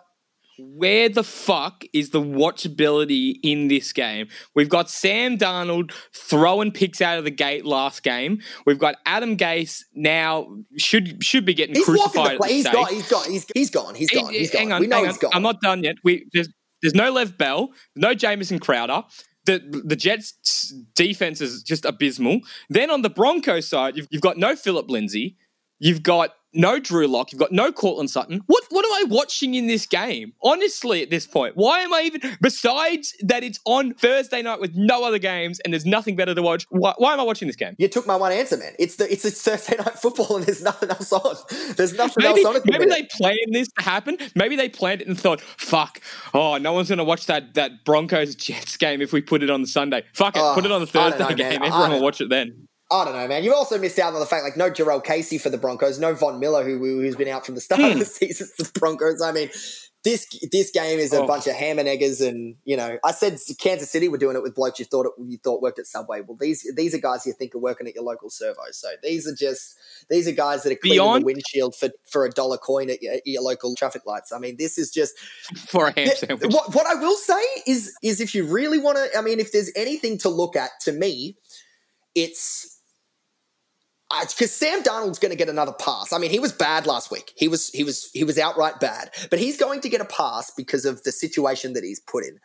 Where 0.58 1.08
the 1.08 1.24
fuck 1.24 1.84
is 1.92 2.10
the 2.10 2.20
watchability 2.20 3.36
in 3.42 3.68
this 3.68 3.92
game? 3.92 4.28
We've 4.54 4.68
got 4.68 4.88
Sam 4.90 5.36
Darnold 5.36 5.92
throwing 6.14 6.70
picks 6.70 7.00
out 7.00 7.18
of 7.18 7.24
the 7.24 7.30
gate 7.30 7.64
last 7.64 8.02
game. 8.02 8.40
We've 8.66 8.78
got 8.78 8.96
Adam 9.06 9.36
Gase 9.36 9.82
now 9.94 10.46
should 10.76 11.22
should 11.24 11.44
be 11.44 11.54
getting 11.54 11.74
He's 11.74 11.84
crucified. 11.84 12.38
the 12.38 12.44
at 12.44 12.48
this 12.48 12.50
He's 12.50 12.62
stage. 12.62 12.74
gone. 12.74 12.88
He's 12.94 13.08
gone. 13.08 13.24
He's, 13.30 13.46
he's 13.54 13.70
gone. 13.70 13.94
He's 13.94 14.10
gone. 14.10 14.32
He's 14.32 14.52
hang 14.52 14.72
on, 14.72 14.80
we 14.80 14.86
know 14.86 14.96
hang 14.96 15.06
he's 15.06 15.14
on. 15.14 15.20
gone. 15.20 15.30
I'm 15.34 15.42
not 15.42 15.60
done 15.60 15.82
yet. 15.82 15.96
We 16.04 16.26
there's 16.32 16.48
there's 16.82 16.94
no 16.94 17.10
Lev 17.12 17.36
Bell, 17.38 17.70
no 17.96 18.14
Jamison 18.14 18.58
Crowder. 18.58 19.02
The 19.46 19.58
the 19.84 19.96
Jets 19.96 20.72
defense 20.94 21.40
is 21.40 21.62
just 21.62 21.84
abysmal. 21.84 22.40
Then 22.70 22.90
on 22.90 23.02
the 23.02 23.10
Broncos 23.10 23.66
side, 23.68 23.96
you've, 23.96 24.06
you've 24.10 24.22
got 24.22 24.38
no 24.38 24.56
Phillip 24.56 24.88
Lindsay. 24.88 25.36
You've 25.84 26.02
got 26.02 26.30
no 26.54 26.78
Drew 26.78 27.06
Lock. 27.06 27.30
You've 27.30 27.40
got 27.40 27.52
no 27.52 27.70
Courtland 27.70 28.08
Sutton. 28.08 28.40
What 28.46 28.64
what 28.70 28.86
am 28.86 28.92
I 28.92 29.04
watching 29.14 29.54
in 29.54 29.66
this 29.66 29.84
game? 29.84 30.32
Honestly, 30.42 31.02
at 31.02 31.10
this 31.10 31.26
point, 31.26 31.58
why 31.58 31.80
am 31.80 31.92
I 31.92 32.02
even? 32.02 32.22
Besides 32.40 33.14
that, 33.20 33.44
it's 33.44 33.60
on 33.66 33.92
Thursday 33.92 34.40
night 34.40 34.60
with 34.60 34.74
no 34.74 35.04
other 35.04 35.18
games 35.18 35.60
and 35.60 35.74
there's 35.74 35.84
nothing 35.84 36.16
better 36.16 36.34
to 36.34 36.40
watch. 36.40 36.66
Why, 36.70 36.94
why 36.96 37.12
am 37.12 37.20
I 37.20 37.22
watching 37.24 37.48
this 37.48 37.56
game? 37.56 37.74
You 37.76 37.88
took 37.88 38.06
my 38.06 38.16
one 38.16 38.32
answer, 38.32 38.56
man. 38.56 38.72
It's 38.78 38.96
the 38.96 39.12
it's 39.12 39.24
Thursday 39.42 39.76
night 39.78 39.98
football, 39.98 40.36
and 40.36 40.46
there's 40.46 40.62
nothing 40.62 40.88
else 40.88 41.12
on. 41.12 41.36
There's 41.76 41.92
nothing 41.92 42.24
Maybe, 42.24 42.40
else 42.40 42.46
on. 42.46 42.56
at 42.56 42.64
the 42.64 42.72
maybe 42.72 42.86
minute. 42.86 43.10
they 43.10 43.18
planned 43.18 43.52
this 43.52 43.68
to 43.78 43.84
happen. 43.84 44.16
Maybe 44.34 44.56
they 44.56 44.70
planned 44.70 45.02
it 45.02 45.08
and 45.08 45.20
thought, 45.20 45.42
"Fuck! 45.42 46.00
Oh, 46.32 46.56
no 46.56 46.72
one's 46.72 46.88
going 46.88 46.96
to 46.96 47.04
watch 47.04 47.26
that 47.26 47.52
that 47.54 47.84
Broncos 47.84 48.34
Jets 48.36 48.78
game 48.78 49.02
if 49.02 49.12
we 49.12 49.20
put 49.20 49.42
it 49.42 49.50
on 49.50 49.60
the 49.60 49.68
Sunday. 49.68 50.04
Fuck 50.14 50.36
it, 50.36 50.40
Oh, 50.42 50.54
put 50.54 50.64
it 50.64 50.72
on 50.72 50.80
the 50.80 50.86
oh, 50.86 51.10
Thursday 51.10 51.28
know, 51.28 51.34
game. 51.34 51.62
I 51.62 51.66
Everyone 51.66 51.90
will 51.92 52.02
watch 52.02 52.22
it 52.22 52.30
then." 52.30 52.68
I 52.90 53.04
don't 53.04 53.14
know, 53.14 53.26
man. 53.26 53.42
You've 53.44 53.54
also 53.54 53.78
missed 53.78 53.98
out 53.98 54.12
on 54.14 54.20
the 54.20 54.26
fact, 54.26 54.44
like, 54.44 54.56
no 54.56 54.70
Jurrell 54.70 55.02
Casey 55.02 55.38
for 55.38 55.50
the 55.50 55.58
Broncos, 55.58 55.98
no 55.98 56.14
Von 56.14 56.38
Miller, 56.38 56.62
who 56.64 56.78
who's 56.78 57.16
been 57.16 57.28
out 57.28 57.44
from 57.46 57.54
the 57.54 57.60
start 57.60 57.80
Hmm. 57.80 57.92
of 57.92 57.98
the 57.98 58.04
season 58.04 58.48
for 58.56 58.64
the 58.64 58.78
Broncos. 58.78 59.22
I 59.22 59.32
mean, 59.32 59.50
this 60.04 60.26
this 60.52 60.70
game 60.70 60.98
is 60.98 61.14
a 61.14 61.22
Oh. 61.22 61.26
bunch 61.26 61.46
of 61.46 61.54
ham 61.54 61.78
and 61.78 61.88
eggers, 61.88 62.20
and 62.20 62.56
you 62.64 62.76
know, 62.76 62.98
I 63.02 63.12
said 63.12 63.38
Kansas 63.58 63.90
City 63.90 64.08
were 64.08 64.18
doing 64.18 64.36
it 64.36 64.42
with 64.42 64.54
blokes 64.54 64.78
you 64.78 64.84
thought 64.84 65.06
it, 65.06 65.12
you 65.26 65.38
thought 65.38 65.62
worked 65.62 65.78
at 65.78 65.86
Subway. 65.86 66.20
Well, 66.20 66.36
these 66.38 66.70
these 66.76 66.94
are 66.94 66.98
guys 66.98 67.24
you 67.24 67.32
think 67.32 67.54
are 67.54 67.58
working 67.58 67.88
at 67.88 67.94
your 67.94 68.04
local 68.04 68.28
servo. 68.28 68.60
So 68.72 68.88
these 69.02 69.26
are 69.26 69.34
just 69.34 69.76
these 70.10 70.28
are 70.28 70.32
guys 70.32 70.62
that 70.64 70.72
are 70.72 70.76
cleaning 70.76 70.96
Beyond- 70.98 71.22
the 71.22 71.24
windshield 71.24 71.74
for 71.74 71.88
for 72.10 72.26
a 72.26 72.30
dollar 72.30 72.58
coin 72.58 72.90
at 72.90 73.00
your, 73.02 73.14
at 73.14 73.22
your 73.26 73.40
local 73.42 73.74
traffic 73.74 74.02
lights. 74.04 74.30
I 74.30 74.38
mean, 74.38 74.56
this 74.58 74.76
is 74.76 74.90
just 74.90 75.14
For 75.68 75.86
a 75.86 75.92
ham 75.98 76.08
sandwich. 76.14 76.52
What, 76.52 76.74
what 76.74 76.86
I 76.86 76.96
will 76.96 77.16
say 77.16 77.40
is, 77.66 77.94
is 78.02 78.20
if 78.20 78.34
you 78.34 78.44
really 78.44 78.78
want 78.78 78.98
to, 78.98 79.18
I 79.18 79.22
mean, 79.22 79.40
if 79.40 79.52
there's 79.52 79.70
anything 79.74 80.18
to 80.18 80.28
look 80.28 80.54
at, 80.54 80.70
to 80.82 80.92
me, 80.92 81.38
it's 82.14 82.74
because 84.10 84.52
Sam 84.52 84.82
Darnold's 84.82 85.18
going 85.18 85.30
to 85.30 85.36
get 85.36 85.48
another 85.48 85.72
pass. 85.72 86.12
I 86.12 86.18
mean, 86.18 86.30
he 86.30 86.38
was 86.38 86.52
bad 86.52 86.86
last 86.86 87.10
week. 87.10 87.32
He 87.36 87.48
was 87.48 87.70
he 87.70 87.84
was 87.84 88.10
he 88.12 88.24
was 88.24 88.38
outright 88.38 88.80
bad, 88.80 89.10
but 89.30 89.38
he's 89.38 89.56
going 89.56 89.80
to 89.80 89.88
get 89.88 90.00
a 90.00 90.06
pass 90.06 90.52
because 90.56 90.84
of 90.84 91.02
the 91.02 91.12
situation 91.12 91.72
that 91.72 91.84
he's 91.84 92.00
put 92.00 92.24
in. 92.24 92.38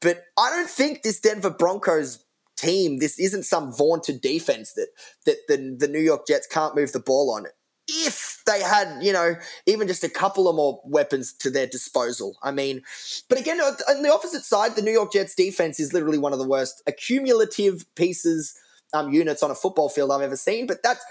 But 0.00 0.24
I 0.38 0.50
don't 0.50 0.70
think 0.70 1.02
this 1.02 1.20
Denver 1.20 1.50
Broncos 1.50 2.24
team, 2.56 2.98
this 2.98 3.18
isn't 3.18 3.44
some 3.44 3.72
vaunted 3.72 4.20
defense 4.20 4.72
that 4.74 4.88
that 5.24 5.38
the, 5.48 5.76
the 5.78 5.88
New 5.88 6.00
York 6.00 6.26
Jets 6.26 6.46
can't 6.46 6.76
move 6.76 6.92
the 6.92 7.00
ball 7.00 7.34
on. 7.34 7.46
If 7.88 8.42
they 8.46 8.62
had, 8.62 8.98
you 9.00 9.12
know, 9.12 9.36
even 9.66 9.86
just 9.86 10.02
a 10.02 10.08
couple 10.08 10.48
of 10.48 10.56
more 10.56 10.80
weapons 10.84 11.32
to 11.34 11.50
their 11.50 11.68
disposal. 11.68 12.36
I 12.42 12.50
mean, 12.50 12.82
but 13.28 13.38
again, 13.38 13.60
on 13.60 13.74
on 13.88 14.02
the 14.02 14.12
opposite 14.12 14.42
side, 14.42 14.76
the 14.76 14.82
New 14.82 14.92
York 14.92 15.12
Jets 15.12 15.34
defense 15.34 15.80
is 15.80 15.92
literally 15.92 16.18
one 16.18 16.32
of 16.32 16.38
the 16.38 16.48
worst 16.48 16.82
accumulative 16.86 17.84
pieces, 17.94 18.58
um, 18.92 19.12
units 19.12 19.42
on 19.42 19.50
a 19.50 19.54
football 19.54 19.88
field 19.88 20.10
I've 20.10 20.22
ever 20.22 20.36
seen. 20.36 20.66
But 20.66 20.82
that's, 20.82 21.04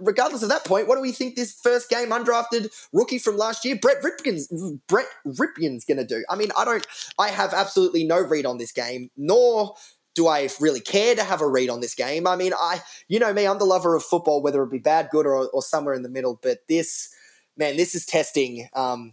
regardless 0.00 0.42
of 0.42 0.48
that 0.48 0.64
point, 0.64 0.88
what 0.88 0.96
do 0.96 1.02
we 1.02 1.12
think 1.12 1.36
this 1.36 1.52
first 1.52 1.88
game 1.90 2.10
undrafted 2.10 2.70
rookie 2.92 3.18
from 3.18 3.36
last 3.36 3.64
year, 3.64 3.76
Brett 3.76 4.02
Ripken's, 4.02 4.48
Brett 4.88 5.06
Rypien's 5.26 5.84
going 5.84 5.98
to 5.98 6.06
do? 6.06 6.24
I 6.30 6.36
mean, 6.36 6.50
I 6.56 6.64
don't, 6.64 6.86
I 7.18 7.28
have 7.28 7.52
absolutely 7.52 8.04
no 8.04 8.20
read 8.20 8.46
on 8.46 8.58
this 8.58 8.72
game, 8.72 9.10
nor 9.16 9.74
do 10.14 10.28
I 10.28 10.48
really 10.60 10.80
care 10.80 11.14
to 11.14 11.22
have 11.22 11.42
a 11.42 11.48
read 11.48 11.68
on 11.68 11.80
this 11.80 11.94
game. 11.94 12.26
I 12.26 12.36
mean, 12.36 12.54
I, 12.54 12.80
you 13.06 13.18
know 13.18 13.32
me, 13.32 13.46
I'm 13.46 13.58
the 13.58 13.66
lover 13.66 13.94
of 13.94 14.02
football, 14.02 14.42
whether 14.42 14.62
it 14.62 14.70
be 14.70 14.78
bad, 14.78 15.10
good, 15.10 15.26
or, 15.26 15.48
or 15.48 15.62
somewhere 15.62 15.94
in 15.94 16.02
the 16.02 16.08
middle. 16.08 16.40
But 16.42 16.60
this, 16.68 17.14
man, 17.56 17.76
this 17.76 17.94
is 17.94 18.06
testing. 18.06 18.68
Um, 18.72 19.12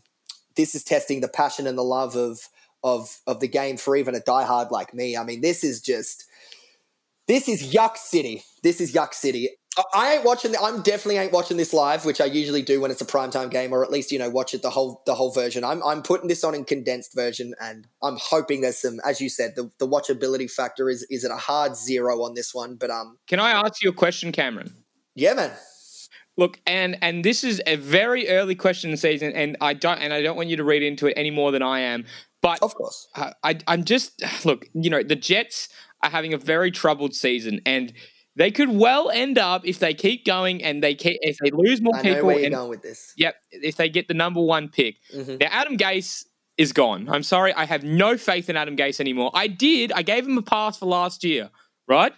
this 0.55 0.75
is 0.75 0.83
testing 0.83 1.19
the 1.19 1.27
passion 1.27 1.67
and 1.67 1.77
the 1.77 1.83
love 1.83 2.15
of 2.15 2.47
of 2.83 3.19
of 3.27 3.39
the 3.39 3.47
game 3.47 3.77
for 3.77 3.95
even 3.95 4.15
a 4.15 4.19
diehard 4.19 4.71
like 4.71 4.93
me. 4.93 5.17
I 5.17 5.23
mean, 5.23 5.41
this 5.41 5.63
is 5.63 5.81
just 5.81 6.25
this 7.27 7.47
is 7.47 7.73
yuck 7.73 7.97
city. 7.97 8.43
This 8.63 8.81
is 8.81 8.93
yuck 8.93 9.13
city. 9.13 9.49
I- 9.95 10.15
ain't 10.15 10.23
watching. 10.23 10.53
I'm 10.61 10.81
definitely 10.83 11.17
ain't 11.17 11.31
watching 11.31 11.57
this 11.57 11.73
live, 11.73 12.05
which 12.05 12.21
I 12.21 12.25
usually 12.25 12.61
do 12.61 12.79
when 12.79 12.91
it's 12.91 13.01
a 13.01 13.05
primetime 13.05 13.49
game, 13.49 13.73
or 13.73 13.83
at 13.83 13.91
least 13.91 14.11
you 14.11 14.19
know 14.19 14.29
watch 14.29 14.53
it 14.53 14.61
the 14.61 14.69
whole 14.69 15.01
the 15.05 15.15
whole 15.15 15.31
version. 15.31 15.63
I'm 15.63 15.81
I'm 15.83 16.03
putting 16.03 16.27
this 16.27 16.43
on 16.43 16.53
in 16.53 16.63
condensed 16.63 17.15
version, 17.15 17.55
and 17.59 17.87
I'm 18.03 18.17
hoping 18.21 18.61
there's 18.61 18.77
some, 18.77 18.99
as 19.03 19.19
you 19.19 19.29
said, 19.29 19.53
the, 19.55 19.71
the 19.79 19.87
watchability 19.87 20.49
factor 20.51 20.89
is 20.89 21.05
is 21.09 21.25
at 21.25 21.31
a 21.31 21.37
hard 21.37 21.75
zero 21.75 22.21
on 22.23 22.35
this 22.35 22.53
one. 22.53 22.75
But 22.75 22.91
um, 22.91 23.17
Can 23.27 23.39
I 23.39 23.51
ask 23.51 23.81
you 23.81 23.89
a 23.89 23.93
question, 23.93 24.31
Cameron? 24.31 24.73
yeah, 25.15 25.33
man. 25.33 25.51
Look, 26.37 26.59
and 26.65 26.97
and 27.01 27.23
this 27.23 27.43
is 27.43 27.61
a 27.65 27.75
very 27.75 28.27
early 28.29 28.55
question 28.55 28.89
in 28.89 28.91
the 28.91 28.97
season, 28.97 29.33
and 29.33 29.57
I 29.61 29.73
don't 29.73 29.99
and 29.99 30.13
I 30.13 30.21
don't 30.21 30.35
want 30.35 30.49
you 30.49 30.57
to 30.57 30.63
read 30.63 30.83
into 30.83 31.07
it 31.07 31.13
any 31.15 31.31
more 31.31 31.51
than 31.51 31.61
I 31.63 31.79
am. 31.79 32.05
But 32.41 32.61
Of 32.61 32.75
course. 32.75 33.07
I, 33.15 33.33
I 33.43 33.57
I'm 33.67 33.85
just 33.85 34.21
look, 34.45 34.67
you 34.73 34.89
know, 34.89 35.01
the 35.01 35.15
Jets 35.15 35.69
are 36.03 36.09
having 36.09 36.33
a 36.33 36.37
very 36.37 36.71
troubled 36.71 37.15
season, 37.15 37.61
and 37.65 37.93
They 38.35 38.49
could 38.49 38.69
well 38.69 39.11
end 39.11 39.37
up 39.37 39.61
if 39.63 39.77
they 39.77 39.93
keep 39.93 40.25
going 40.25 40.63
and 40.63 40.81
they 40.83 40.95
keep, 40.95 41.19
if 41.21 41.37
they 41.37 41.51
lose 41.51 41.81
more 41.81 41.95
I 41.95 42.01
know 42.01 42.13
people. 42.15 42.27
where 42.27 42.35
you're 42.37 42.45
and, 42.47 42.55
going 42.55 42.69
with 42.71 42.81
this. 42.81 43.13
yep, 43.15 43.35
if 43.51 43.75
they 43.75 43.89
get 43.89 44.07
the 44.07 44.15
number 44.15 44.41
one 44.41 44.69
pick. 44.69 44.95
Mhm. 45.15 45.39
Now 45.39 45.47
Adam 45.51 45.77
Gase 45.77 46.25
is 46.57 46.73
gone. 46.73 47.07
I'm 47.09 47.21
sorry, 47.21 47.53
I 47.53 47.65
have 47.65 47.83
no 47.83 48.17
faith 48.17 48.49
in 48.49 48.57
Adam 48.57 48.75
Gase 48.75 48.99
anymore. 48.99 49.29
I 49.35 49.45
did. 49.47 49.91
I 49.91 50.01
gave 50.01 50.25
him 50.27 50.35
a 50.39 50.41
pass 50.41 50.79
for 50.79 50.87
last 50.87 51.23
year, 51.23 51.51
right? 51.87 52.11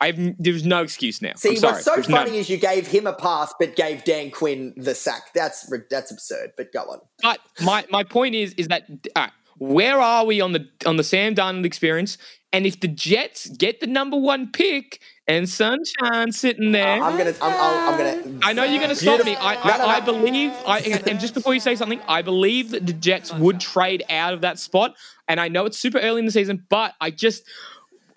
I 0.00 0.06
have, 0.12 0.18
there's 0.38 0.64
no 0.64 0.82
excuse 0.82 1.20
now. 1.20 1.32
See, 1.36 1.58
what's 1.60 1.84
so 1.84 1.94
There's 1.96 2.06
funny 2.06 2.30
none. 2.30 2.38
is 2.40 2.48
you 2.48 2.56
gave 2.56 2.86
him 2.86 3.06
a 3.06 3.12
pass, 3.12 3.52
but 3.60 3.76
gave 3.76 4.04
Dan 4.04 4.30
Quinn 4.30 4.72
the 4.76 4.94
sack. 4.94 5.34
That's 5.34 5.70
that's 5.90 6.10
absurd. 6.10 6.52
But 6.56 6.72
go 6.72 6.80
on. 6.80 7.00
But 7.22 7.40
my 7.62 7.84
my 7.90 8.04
point 8.04 8.34
is 8.36 8.54
is 8.54 8.68
that 8.68 8.84
right, 9.16 9.32
where 9.58 10.00
are 10.00 10.24
we 10.24 10.40
on 10.40 10.52
the 10.52 10.66
on 10.86 10.96
the 10.96 11.04
Sam 11.04 11.34
Darnold 11.34 11.66
experience? 11.66 12.16
And 12.52 12.64
if 12.64 12.80
the 12.80 12.88
Jets 12.88 13.46
get 13.48 13.80
the 13.80 13.86
number 13.86 14.16
one 14.16 14.50
pick 14.50 15.02
and 15.26 15.46
Sunshine 15.46 16.32
sitting 16.32 16.72
there, 16.72 17.02
I'm 17.02 17.18
gonna. 17.18 17.34
I'm, 17.42 17.52
I'll, 17.52 17.92
I'm 17.92 17.98
gonna. 17.98 18.38
I 18.42 18.54
know 18.54 18.64
you're 18.64 18.78
going 18.78 18.88
to 18.88 18.96
stop 18.96 19.22
me. 19.24 19.36
I, 19.36 19.54
No, 19.56 19.84
no, 19.84 19.84
I, 19.84 19.96
I 19.96 20.00
believe, 20.00 20.52
I, 20.66 20.78
and 21.06 21.20
just 21.20 21.34
before 21.34 21.52
you 21.52 21.60
say 21.60 21.76
something, 21.76 22.00
I 22.08 22.22
believe 22.22 22.70
that 22.70 22.86
the 22.86 22.94
Jets 22.94 23.34
would 23.34 23.60
trade 23.60 24.02
out 24.08 24.32
of 24.32 24.40
that 24.40 24.58
spot. 24.58 24.96
And 25.28 25.38
I 25.38 25.48
know 25.48 25.66
it's 25.66 25.78
super 25.78 25.98
early 25.98 26.20
in 26.20 26.24
the 26.24 26.32
season, 26.32 26.64
but 26.70 26.94
I 27.02 27.10
just, 27.10 27.44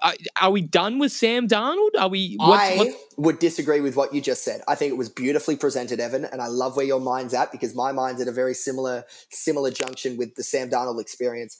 I, 0.01 0.15
are 0.41 0.50
we 0.50 0.61
done 0.61 0.97
with 0.97 1.11
Sam 1.11 1.50
Darnold? 1.50 1.91
Are 2.00 2.07
we? 2.07 2.35
What's, 2.39 2.63
I 2.63 2.77
what's, 2.77 2.95
would 3.17 3.39
disagree 3.39 3.81
with 3.81 3.97
what 3.97 4.13
you 4.13 4.21
just 4.21 4.45
said. 4.45 4.61
I 4.65 4.75
think 4.75 4.93
it 4.93 4.97
was 4.97 5.09
beautifully 5.09 5.57
presented, 5.57 6.00
Evan, 6.00 6.23
and 6.23 6.41
I 6.41 6.47
love 6.47 6.77
where 6.77 6.85
your 6.85 7.01
mind's 7.01 7.33
at 7.33 7.51
because 7.51 7.75
my 7.75 7.91
mind's 7.91 8.21
at 8.21 8.29
a 8.29 8.31
very 8.31 8.53
similar 8.53 9.03
similar 9.29 9.71
junction 9.71 10.15
with 10.15 10.35
the 10.35 10.43
Sam 10.43 10.69
Darnold 10.69 11.01
experience. 11.01 11.59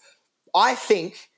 I 0.55 0.75
think 0.75 1.30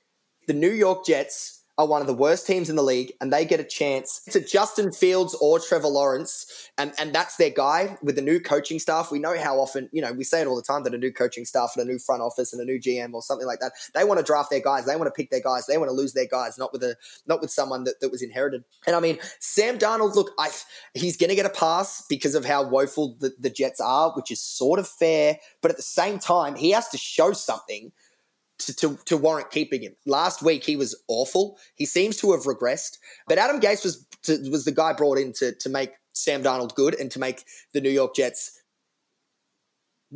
the 0.46 0.54
New 0.54 0.70
York 0.72 1.04
Jets 1.04 1.64
are 1.76 1.88
one 1.88 2.00
of 2.00 2.06
the 2.06 2.14
worst 2.14 2.46
teams 2.46 2.70
in 2.70 2.76
the 2.76 2.82
league, 2.82 3.12
and 3.20 3.32
they 3.32 3.44
get 3.44 3.58
a 3.58 3.64
chance 3.64 4.20
to 4.30 4.40
Justin 4.40 4.92
Fields 4.92 5.34
or 5.40 5.58
Trevor 5.58 5.88
Lawrence, 5.88 6.70
and 6.78 6.92
and 6.98 7.12
that's 7.12 7.36
their 7.36 7.50
guy 7.50 7.96
with 8.00 8.14
the 8.14 8.22
new 8.22 8.38
coaching 8.38 8.78
staff. 8.78 9.10
We 9.10 9.18
know 9.18 9.36
how 9.36 9.58
often, 9.58 9.88
you 9.92 10.00
know, 10.00 10.12
we 10.12 10.22
say 10.22 10.40
it 10.40 10.46
all 10.46 10.54
the 10.54 10.62
time 10.62 10.84
that 10.84 10.94
a 10.94 10.98
new 10.98 11.12
coaching 11.12 11.44
staff 11.44 11.72
and 11.76 11.88
a 11.88 11.92
new 11.92 11.98
front 11.98 12.22
office 12.22 12.52
and 12.52 12.62
a 12.62 12.64
new 12.64 12.78
GM 12.78 13.12
or 13.12 13.22
something 13.22 13.46
like 13.46 13.58
that, 13.58 13.72
they 13.92 14.04
want 14.04 14.18
to 14.20 14.24
draft 14.24 14.50
their 14.50 14.60
guys, 14.60 14.86
they 14.86 14.94
want 14.94 15.08
to 15.08 15.10
pick 15.10 15.30
their 15.30 15.42
guys, 15.42 15.66
they 15.66 15.76
want 15.76 15.88
to 15.88 15.94
lose 15.94 16.12
their 16.12 16.28
guys, 16.28 16.58
not 16.58 16.72
with 16.72 16.84
a 16.84 16.96
not 17.26 17.40
with 17.40 17.50
someone 17.50 17.84
that, 17.84 18.00
that 18.00 18.10
was 18.10 18.22
inherited. 18.22 18.62
And 18.86 18.94
I 18.94 19.00
mean, 19.00 19.18
Sam 19.40 19.76
Darnold, 19.76 20.14
look, 20.14 20.30
I 20.38 20.50
he's 20.94 21.16
going 21.16 21.30
to 21.30 21.36
get 21.36 21.46
a 21.46 21.50
pass 21.50 22.04
because 22.08 22.36
of 22.36 22.44
how 22.44 22.62
woeful 22.68 23.16
the, 23.18 23.32
the 23.38 23.50
Jets 23.50 23.80
are, 23.80 24.12
which 24.12 24.30
is 24.30 24.40
sort 24.40 24.78
of 24.78 24.86
fair, 24.86 25.38
but 25.60 25.72
at 25.72 25.76
the 25.76 25.82
same 25.82 26.20
time, 26.20 26.54
he 26.54 26.70
has 26.70 26.88
to 26.90 26.98
show 26.98 27.32
something 27.32 27.90
to, 28.58 28.74
to, 28.76 28.98
to 29.06 29.16
warrant 29.16 29.50
keeping 29.50 29.82
him. 29.82 29.94
Last 30.06 30.42
week 30.42 30.64
he 30.64 30.76
was 30.76 30.94
awful. 31.08 31.58
He 31.74 31.86
seems 31.86 32.16
to 32.18 32.32
have 32.32 32.42
regressed. 32.42 32.98
But 33.28 33.38
Adam 33.38 33.60
Gase 33.60 33.84
was 33.84 34.06
to, 34.24 34.50
was 34.50 34.64
the 34.64 34.72
guy 34.72 34.92
brought 34.92 35.18
in 35.18 35.32
to 35.34 35.52
to 35.52 35.68
make 35.68 35.92
Sam 36.12 36.42
Darnold 36.42 36.74
good 36.74 36.94
and 36.98 37.10
to 37.10 37.18
make 37.18 37.44
the 37.72 37.80
New 37.80 37.90
York 37.90 38.14
Jets. 38.14 38.60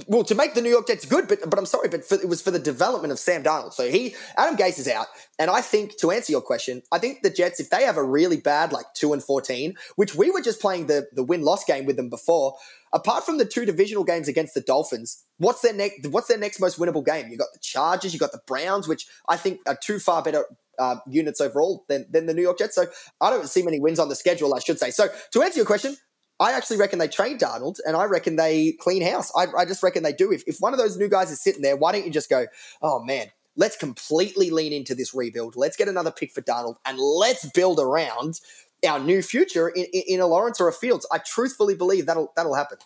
Well, 0.07 0.23
to 0.25 0.35
make 0.35 0.54
the 0.54 0.61
New 0.61 0.71
York 0.71 0.87
Jets 0.87 1.07
good, 1.07 1.26
but 1.26 1.40
but 1.49 1.59
I'm 1.59 1.66
sorry, 1.66 1.88
but 1.88 2.04
for, 2.04 2.14
it 2.16 2.28
was 2.28 2.40
for 2.40 2.50
the 2.50 2.59
development 2.59 3.11
of 3.11 3.18
Sam 3.18 3.42
Darnold. 3.42 3.73
So 3.73 3.88
he 3.88 4.14
Adam 4.37 4.57
Gase 4.57 4.78
is 4.78 4.87
out, 4.87 5.07
and 5.38 5.50
I 5.50 5.61
think 5.61 5.99
to 5.99 6.11
answer 6.11 6.30
your 6.30 6.42
question, 6.42 6.83
I 6.92 6.99
think 6.99 7.23
the 7.23 7.30
Jets, 7.30 7.59
if 7.59 7.71
they 7.71 7.83
have 7.83 7.97
a 7.97 8.02
really 8.02 8.37
bad 8.37 8.71
like 8.71 8.87
two 8.95 9.12
and 9.12 9.25
fourteen, 9.25 9.75
which 9.97 10.14
we 10.14 10.30
were 10.30 10.42
just 10.42 10.61
playing 10.61 10.87
the 10.87 11.09
the 11.12 11.25
win 11.25 11.42
loss 11.42 11.64
game 11.64 11.85
with 11.85 11.97
them 11.97 12.11
before, 12.11 12.54
apart 12.92 13.25
from 13.25 13.38
the 13.38 13.45
two 13.45 13.64
divisional 13.64 14.04
games 14.04 14.28
against 14.28 14.54
the 14.54 14.61
Dolphins, 14.61 15.25
what's 15.38 15.62
their 15.62 15.75
next? 15.75 16.07
What's 16.09 16.28
their 16.28 16.38
next 16.38 16.61
most 16.61 16.78
winnable 16.78 17.04
game? 17.04 17.28
You 17.28 17.37
got 17.37 17.52
the 17.52 17.61
Chargers, 17.61 18.12
you 18.12 18.21
got 18.21 18.33
the 18.33 18.42
Browns, 18.47 18.87
which 18.87 19.09
I 19.28 19.37
think 19.37 19.61
are 19.66 19.78
two 19.83 19.99
far 19.99 20.23
better 20.23 20.45
uh, 20.78 20.97
units 21.09 21.40
overall 21.40 21.87
than 21.88 22.07
than 22.11 22.26
the 22.26 22.35
New 22.35 22.42
York 22.42 22.59
Jets. 22.59 22.76
So 22.76 22.87
I 23.21 23.30
don't 23.30 23.49
see 23.49 23.62
many 23.62 23.80
wins 23.80 23.99
on 23.99 24.11
the 24.11 24.16
schedule, 24.16 24.54
I 24.54 24.61
should 24.61 24.78
say. 24.78 24.92
So 24.92 25.09
to 25.33 25.42
answer 25.42 25.57
your 25.57 25.66
question. 25.66 25.97
I 26.40 26.52
actually 26.52 26.76
reckon 26.76 26.99
they 26.99 27.09
trade 27.09 27.40
Darnold, 27.40 27.78
and 27.85 27.97
I 27.97 28.04
reckon 28.04 28.37
they 28.37 28.73
clean 28.73 29.02
house. 29.02 29.33
I, 29.37 29.47
I 29.57 29.64
just 29.64 29.83
reckon 29.83 30.02
they 30.04 30.12
do. 30.12 30.30
If, 30.33 30.45
if 30.47 30.59
one 30.61 30.73
of 30.73 30.78
those 30.78 30.97
new 30.97 31.09
guys 31.09 31.30
is 31.30 31.40
sitting 31.40 31.62
there, 31.62 31.76
why 31.76 31.92
don't 31.92 32.04
you 32.04 32.12
just 32.12 32.30
go, 32.30 32.47
oh 32.80 33.02
man, 33.02 33.26
let's 33.57 33.76
completely 33.76 34.50
lean 34.50 34.73
into 34.73 34.95
this 34.95 35.12
rebuild. 35.12 35.57
Let's 35.57 35.76
get 35.76 35.88
another 35.88 36.12
pick 36.12 36.33
for 36.33 36.42
Darnold, 36.42 36.76
and 36.85 36.99
let's 36.99 37.45
build 37.50 37.80
around 37.80 38.40
our 38.87 39.00
new 39.00 39.23
future 39.23 39.68
in, 39.68 39.87
in, 39.92 40.02
in 40.07 40.21
a 40.21 40.26
Lawrence 40.26 40.61
or 40.61 40.68
a 40.68 40.73
Fields. 40.73 41.07
I 41.12 41.18
truthfully 41.18 41.75
believe 41.75 42.07
that'll 42.07 42.33
that'll 42.37 42.54
happen. 42.54 42.78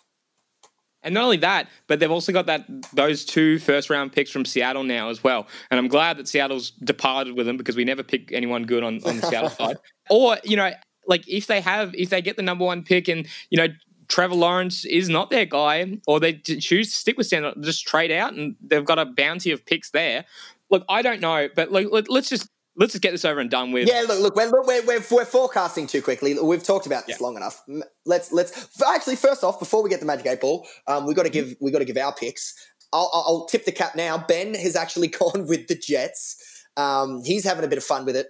and 1.03 1.13
not 1.13 1.25
only 1.25 1.37
that, 1.37 1.69
but 1.85 1.99
they've 1.99 2.09
also 2.09 2.31
got 2.31 2.47
that 2.47 2.65
those 2.93 3.23
two 3.23 3.59
first 3.59 3.91
round 3.91 4.11
picks 4.11 4.31
from 4.31 4.45
Seattle 4.45 4.83
now 4.83 5.09
as 5.09 5.23
well. 5.23 5.47
And 5.69 5.77
I'm 5.77 5.87
glad 5.87 6.17
that 6.17 6.27
Seattle's 6.27 6.71
departed 6.71 7.35
with 7.35 7.45
them 7.45 7.57
because 7.57 7.75
we 7.75 7.85
never 7.85 8.01
pick 8.01 8.31
anyone 8.31 8.63
good 8.63 8.83
on, 8.83 8.99
on 9.05 9.17
the 9.17 9.27
Seattle 9.27 9.49
side. 9.51 9.77
Or 10.09 10.37
you 10.43 10.57
know, 10.57 10.71
like 11.07 11.27
if 11.27 11.47
they 11.47 11.61
have, 11.61 11.93
if 11.95 12.09
they 12.09 12.21
get 12.21 12.35
the 12.35 12.43
number 12.43 12.65
one 12.65 12.83
pick 12.83 13.07
and 13.07 13.27
you 13.49 13.57
know. 13.57 13.67
Trevor 14.09 14.35
Lawrence 14.35 14.83
is 14.85 15.07
not 15.07 15.29
their 15.29 15.45
guy, 15.45 15.97
or 16.05 16.19
they 16.19 16.33
choose 16.33 16.91
to 16.91 16.95
stick 16.95 17.17
with 17.17 17.25
Sanders, 17.25 17.53
just 17.61 17.87
trade 17.87 18.11
out, 18.11 18.33
and 18.33 18.55
they've 18.61 18.83
got 18.83 18.99
a 18.99 19.05
bounty 19.05 19.49
of 19.49 19.65
picks 19.65 19.91
there. 19.91 20.25
Look, 20.69 20.83
I 20.89 21.01
don't 21.01 21.21
know, 21.21 21.47
but 21.55 21.71
like, 21.71 21.87
let, 21.89 22.09
let's 22.09 22.29
just 22.29 22.49
let's 22.75 22.91
just 22.91 23.01
get 23.01 23.11
this 23.11 23.23
over 23.23 23.39
and 23.39 23.49
done 23.49 23.71
with. 23.71 23.87
Yeah, 23.87 24.03
look, 24.07 24.19
look, 24.19 24.35
we're, 24.35 24.51
we're, 24.51 24.85
we're, 24.85 25.03
we're 25.09 25.25
forecasting 25.25 25.87
too 25.87 26.01
quickly. 26.01 26.37
We've 26.37 26.61
talked 26.61 26.85
about 26.85 27.07
this 27.07 27.19
Yeah. 27.19 27.25
long 27.25 27.37
enough. 27.37 27.63
Let's 28.05 28.31
let's 28.33 28.69
actually 28.85 29.15
first 29.15 29.43
off, 29.43 29.57
before 29.57 29.81
we 29.81 29.89
get 29.89 30.01
the 30.01 30.05
Magic 30.05 30.27
Eight 30.27 30.41
Ball, 30.41 30.67
um, 30.87 31.07
we 31.07 31.13
got 31.13 31.23
to 31.23 31.29
give 31.31 31.55
we 31.61 31.71
got 31.71 31.79
to 31.79 31.85
give 31.85 31.97
our 31.97 32.13
picks. 32.13 32.53
I'll, 32.91 33.09
I'll, 33.13 33.23
I'll 33.25 33.45
tip 33.45 33.65
the 33.65 33.71
cap 33.71 33.95
now. 33.95 34.17
Ben 34.27 34.53
has 34.53 34.75
actually 34.75 35.07
gone 35.21 35.47
with 35.47 35.67
the 35.67 35.75
Jets. 35.75 36.35
Um, 36.75 37.23
he's 37.23 37.45
having 37.45 37.63
a 37.63 37.67
bit 37.67 37.77
of 37.77 37.83
fun 37.85 38.05
with 38.05 38.17
it. 38.17 38.27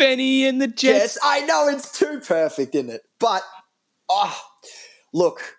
Benny 0.00 0.46
and 0.46 0.60
the 0.60 0.66
Jets. 0.66 1.14
Jets. 1.14 1.18
I 1.22 1.42
know 1.42 1.68
it's 1.68 1.96
too 1.96 2.20
perfect, 2.20 2.74
isn't 2.74 2.90
it? 2.90 3.02
But 3.20 3.42
oh, 4.08 4.40
look. 5.12 5.56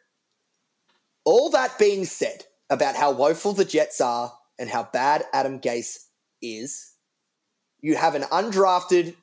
All 1.23 1.51
that 1.51 1.77
being 1.77 2.05
said 2.05 2.45
about 2.71 2.95
how 2.95 3.11
woeful 3.11 3.53
the 3.53 3.63
Jets 3.63 4.01
are 4.01 4.33
and 4.57 4.67
how 4.67 4.89
bad 4.91 5.23
Adam 5.31 5.59
Gase 5.59 5.99
is, 6.41 6.93
you 7.79 7.95
have 7.95 8.15
an 8.15 8.23
undrafted 8.23 9.15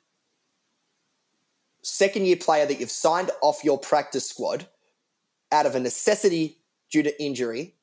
second 1.83 2.25
year 2.25 2.37
player 2.37 2.65
that 2.65 2.79
you've 2.79 2.89
signed 2.89 3.31
off 3.41 3.65
your 3.65 3.77
practice 3.77 4.29
squad 4.29 4.67
out 5.51 5.65
of 5.65 5.75
a 5.75 5.79
necessity 5.79 6.59
due 6.89 7.03
to 7.03 7.21
injury 7.21 7.75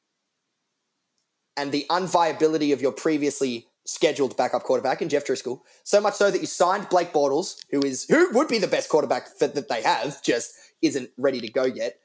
and 1.57 1.73
the 1.73 1.85
unviability 1.91 2.73
of 2.73 2.81
your 2.81 2.93
previously 2.93 3.67
scheduled 3.87 4.37
backup 4.37 4.65
quarterback 4.65 5.01
in 5.01 5.09
Jeff 5.09 5.25
Driskel. 5.25 5.61
So 5.85 6.01
much 6.01 6.15
so 6.15 6.31
that 6.31 6.41
you 6.41 6.47
signed 6.47 6.89
Blake 6.89 7.13
Bortles, 7.13 7.65
who 7.71 7.81
is 7.81 8.05
who 8.05 8.31
would 8.33 8.49
be 8.49 8.59
the 8.59 8.67
best 8.67 8.89
quarterback 8.89 9.29
for, 9.39 9.47
that 9.49 9.69
they 9.69 9.83
have, 9.83 10.23
just 10.23 10.55
isn't 10.83 11.11
ready 11.17 11.41
to 11.41 11.49
go 11.49 11.65
yet. 11.65 11.99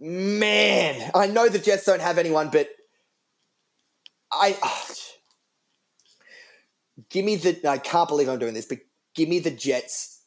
Man, 0.00 1.10
I 1.14 1.26
know 1.26 1.48
the 1.48 1.58
Jets 1.58 1.84
don't 1.84 2.00
have 2.00 2.18
anyone, 2.18 2.50
but 2.50 2.68
I 4.32 4.56
ah, 4.62 4.86
give 7.10 7.24
me 7.24 7.36
the. 7.36 7.68
I 7.68 7.78
can't 7.78 8.08
believe 8.08 8.28
I'm 8.28 8.38
doing 8.38 8.54
this, 8.54 8.66
but 8.66 8.78
give 9.14 9.28
me 9.28 9.38
the 9.38 9.50
Jets 9.50 10.22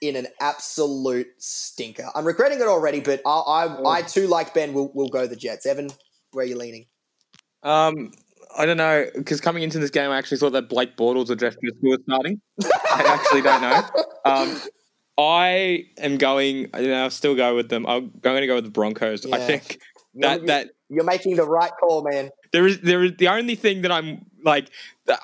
in 0.00 0.16
an 0.16 0.28
absolute 0.40 1.28
stinker. 1.38 2.08
I'm 2.14 2.24
regretting 2.24 2.60
it 2.60 2.66
already, 2.66 3.00
but 3.00 3.20
I, 3.26 3.30
I, 3.30 3.98
I 3.98 4.02
too, 4.02 4.26
like 4.28 4.54
Ben, 4.54 4.72
will 4.72 4.90
will 4.94 5.08
go 5.08 5.26
the 5.26 5.36
Jets. 5.36 5.66
Evan, 5.66 5.90
where 6.32 6.44
are 6.44 6.48
you 6.48 6.56
leaning? 6.56 6.86
Um, 7.62 8.12
I 8.56 8.66
don't 8.66 8.76
know 8.76 9.06
because 9.14 9.40
coming 9.40 9.62
into 9.62 9.78
this 9.78 9.90
game, 9.90 10.10
I 10.10 10.18
actually 10.18 10.38
thought 10.38 10.52
that 10.52 10.68
Blake 10.68 10.96
Bortles 10.96 11.30
or 11.30 11.36
Jeff 11.36 11.54
Driskel 11.54 11.82
was 11.82 12.00
starting. 12.08 12.40
I 12.62 13.02
actually 13.06 13.42
don't 13.42 13.62
know. 13.62 13.82
Um, 14.24 14.60
I 15.18 15.84
am 15.98 16.18
going. 16.18 16.68
You 16.78 16.88
know, 16.88 17.04
I'll 17.04 17.10
still 17.10 17.34
go 17.34 17.54
with 17.54 17.68
them. 17.68 17.86
I'm 17.86 18.10
going 18.20 18.40
to 18.40 18.46
go 18.46 18.56
with 18.56 18.64
the 18.64 18.70
Broncos. 18.70 19.24
I 19.30 19.38
think 19.38 19.80
that 20.16 20.46
that 20.46 20.70
You're 20.88 21.04
making 21.04 21.36
the 21.36 21.44
right 21.44 21.70
call, 21.78 22.02
man. 22.02 22.30
there 22.52 22.66
is 22.66 22.80
there 22.80 23.04
is 23.04 23.12
the 23.18 23.28
only 23.28 23.54
thing 23.54 23.82
that 23.82 23.92
I'm 23.92 24.26
like. 24.44 24.70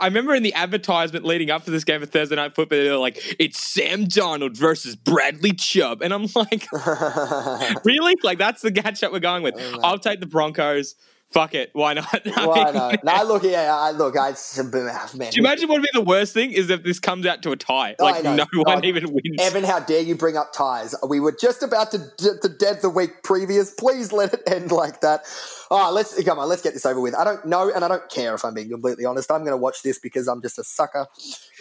I 0.01 0.07
remember 0.07 0.35
in 0.35 0.43
the 0.43 0.53
advertisement 0.55 1.25
leading 1.25 1.51
up 1.51 1.65
to 1.65 1.71
this 1.71 1.85
game 1.85 2.03
of 2.03 2.11
Thursday 2.11 2.35
Night 2.35 2.55
Football, 2.57 2.79
they 2.79 2.91
were 2.91 2.97
like, 2.97 3.19
"It's 3.39 3.61
Sam 3.61 4.05
Darnold 4.07 4.57
versus 4.57 4.97
Bradley 4.97 5.53
Chubb," 5.53 6.03
and 6.03 6.13
I'm 6.13 6.27
like, 6.35 6.67
"Really? 7.85 8.15
Like 8.23 8.39
that's 8.39 8.63
the 8.63 8.71
matchup 8.73 9.13
we're 9.13 9.21
going 9.21 9.43
with?" 9.43 9.55
Oh. 9.59 9.81
I'll 9.83 9.99
take 9.99 10.21
the 10.21 10.27
Broncos. 10.27 10.95
Fuck 11.33 11.55
it, 11.55 11.71
why 11.73 11.93
not? 11.95 12.25
Why 12.37 12.71
not? 12.71 13.05
No, 13.05 13.25
look, 13.25 13.43
yeah, 13.43 13.75
I, 13.75 13.91
look, 13.91 14.17
I, 14.17 14.31
man. 14.31 15.31
Do 15.31 15.37
you 15.37 15.43
imagine 15.43 15.69
what 15.69 15.81
would 15.81 15.83
be 15.83 15.89
the 15.93 16.01
worst 16.01 16.33
thing 16.33 16.53
is 16.53 16.71
if 16.71 16.83
this 16.83 16.99
comes 16.99 17.27
out 17.27 17.43
to 17.43 17.51
a 17.51 17.57
tie? 17.57 17.95
Like 17.99 18.23
no 18.25 18.47
one 18.55 18.85
Oh, 18.85 18.89
even 18.89 19.13
wins. 19.13 19.41
Evan, 19.41 19.65
how 19.65 19.81
dare 19.81 20.01
you 20.03 20.15
bring 20.15 20.37
up 20.37 20.53
ties? 20.53 20.95
We 21.07 21.21
were 21.21 21.37
just 21.39 21.63
about 21.63 21.91
to, 21.91 21.99
to 22.19 22.49
dead 22.49 22.81
the 22.81 22.89
week 22.89 23.23
previous. 23.23 23.73
Please 23.73 24.13
let 24.13 24.35
it 24.35 24.43
end 24.47 24.71
like 24.71 25.01
that. 25.01 25.25
All 25.71 25.79
right, 25.79 25.91
let's 25.91 26.23
come 26.25 26.39
on. 26.39 26.49
Let's 26.49 26.63
get 26.63 26.75
this 26.75 26.87
over 26.87 27.01
with. 27.01 27.15
I 27.15 27.25
don't 27.25 27.45
know, 27.45 27.71
and 27.75 27.85
I 27.85 27.89
don't 27.89 28.09
care 28.09 28.35
if 28.35 28.45
I'm 28.45 28.55
being 28.55 28.71
completely 28.71 29.05
honest. 29.05 29.31
I'm 29.31 29.41
going 29.41 29.51
to 29.51 29.57
watch 29.57 29.83
this 29.83 29.99
because 29.99 30.29
I'm 30.29 30.41
just 30.41 30.59
a 30.59 30.65
sucker 30.65 31.07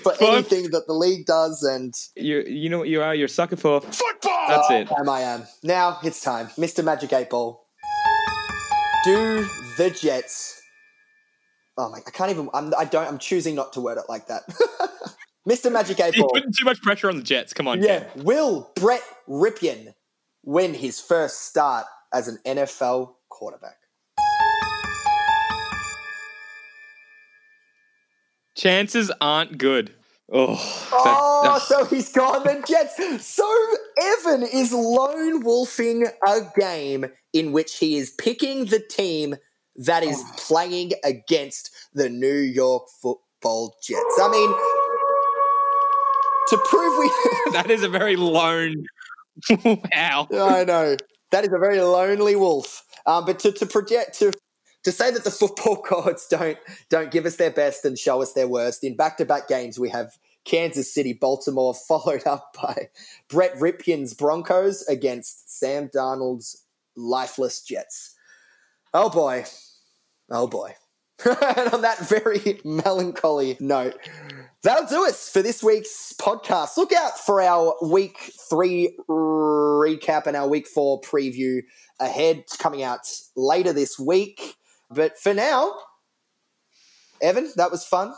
for 0.03 0.13
anything 0.21 0.69
that 0.71 0.85
the 0.87 0.93
league 0.93 1.25
does, 1.25 1.63
and 1.63 1.93
You 2.15 2.43
you 2.47 2.69
know 2.69 2.79
what 2.79 2.87
you 2.87 3.01
are. 3.01 3.15
You're 3.15 3.25
a 3.25 3.29
sucker 3.29 3.55
for. 3.55 3.81
Football! 3.81 4.45
That's 4.47 4.69
it. 4.71 4.87
Oh, 4.91 4.99
am 4.99 5.09
I 5.09 5.21
am. 5.21 5.43
Now 5.63 5.97
it's 6.03 6.21
time, 6.21 6.47
Mr. 6.49 6.83
Magic 6.83 7.11
Eight 7.13 7.29
Ball. 7.31 7.64
Do 9.05 9.47
the 9.77 9.91
Jets? 9.91 10.59
Oh 11.77 11.89
my! 11.91 11.99
I 12.07 12.09
can't 12.11 12.31
even. 12.31 12.49
I'm. 12.53 12.73
I 12.75 12.85
don't. 12.85 13.07
I'm 13.07 13.19
choosing 13.19 13.53
not 13.53 13.71
to 13.73 13.81
word 13.81 13.97
it 13.99 14.05
like 14.09 14.27
that. 14.27 14.43
Mr. 15.47 15.71
Magic 15.71 15.99
Eight 15.99 16.15
You're 16.15 16.23
Ball. 16.23 16.33
putting 16.33 16.51
too 16.57 16.65
much 16.65 16.81
pressure 16.81 17.07
on 17.07 17.17
the 17.17 17.21
Jets. 17.23 17.53
Come 17.53 17.67
on, 17.67 17.83
Yeah. 17.83 18.05
Ken. 18.05 18.23
Will 18.23 18.71
Brett 18.75 19.03
Rypien 19.29 19.93
win 20.43 20.73
his 20.73 20.99
first 20.99 21.43
start 21.45 21.85
as 22.13 22.27
an 22.27 22.39
NFL 22.47 23.13
quarterback? 23.29 23.75
Chances 28.55 29.11
aren't 29.21 29.57
good. 29.57 29.93
Oh, 30.31 30.55
that- 30.55 31.17
Oh, 31.47 31.59
so 31.67 31.85
he's 31.85 32.11
gone 32.11 32.43
the 32.43 32.63
Jets. 32.67 33.25
So 33.25 33.47
Evan 34.01 34.43
is 34.43 34.73
lone 34.73 35.43
wolfing 35.43 36.07
a 36.27 36.39
game 36.57 37.05
in 37.33 37.51
which 37.51 37.77
he 37.77 37.97
is 37.97 38.09
picking 38.11 38.65
the 38.65 38.79
team 38.79 39.35
that 39.77 40.03
is 40.03 40.23
playing 40.37 40.91
against 41.03 41.69
the 41.93 42.09
New 42.09 42.33
York 42.37 42.87
Football 43.01 43.75
Jets. 43.83 44.19
I 44.19 44.29
mean, 44.29 44.49
to 46.49 46.57
prove 46.69 46.97
we. 46.99 47.51
that 47.53 47.69
is 47.69 47.83
a 47.83 47.89
very 47.89 48.15
lone. 48.15 48.85
wow. 49.65 50.27
I 50.31 50.63
know 50.63 50.95
that 51.31 51.43
is 51.43 51.53
a 51.53 51.59
very 51.59 51.79
lonely 51.81 52.35
wolf. 52.35 52.83
Um, 53.05 53.25
but 53.25 53.39
to, 53.39 53.51
to 53.51 53.65
project 53.65 54.17
to 54.19 54.31
to 54.85 54.91
say 54.91 55.11
that 55.11 55.23
the 55.23 55.31
football 55.31 55.83
gods 55.89 56.27
don't 56.27 56.57
don't 56.89 57.11
give 57.11 57.25
us 57.25 57.35
their 57.35 57.51
best 57.51 57.83
and 57.83 57.99
show 57.99 58.21
us 58.21 58.33
their 58.33 58.47
worst 58.47 58.83
in 58.83 58.95
back 58.95 59.17
to 59.17 59.25
back 59.25 59.49
games, 59.49 59.77
we 59.77 59.89
have 59.89 60.17
Kansas 60.45 60.93
City, 60.93 61.11
Baltimore, 61.11 61.73
followed 61.87 62.25
up 62.25 62.55
by 62.61 62.89
Brett 63.27 63.55
Rypien's 63.55 64.13
Broncos 64.13 64.83
against 64.83 65.59
Sam 65.59 65.89
Darnold's 65.89 66.63
lifeless 66.95 67.61
Jets. 67.61 68.15
Oh 68.93 69.09
boy, 69.09 69.45
oh 70.31 70.47
boy. 70.47 70.75
and 71.25 71.69
on 71.73 71.81
that 71.81 71.97
very 71.99 72.59
melancholy 72.65 73.55
note, 73.61 73.95
that'll 74.63 74.85
do 74.85 75.07
us 75.07 75.29
for 75.29 75.41
this 75.41 75.63
week's 75.63 76.13
podcast. 76.19 76.75
Look 76.75 76.91
out 76.91 77.17
for 77.17 77.41
our 77.41 77.73
week 77.81 78.33
three 78.49 78.97
recap 79.09 80.27
and 80.27 80.35
our 80.35 80.47
week 80.47 80.67
four 80.67 80.99
preview 80.99 81.61
ahead, 82.01 82.43
coming 82.59 82.83
out 82.83 83.09
later 83.37 83.71
this 83.71 83.97
week. 83.97 84.57
But 84.89 85.17
for 85.17 85.33
now, 85.33 85.73
Evan, 87.21 87.51
that 87.55 87.71
was 87.71 87.85
fun. 87.85 88.13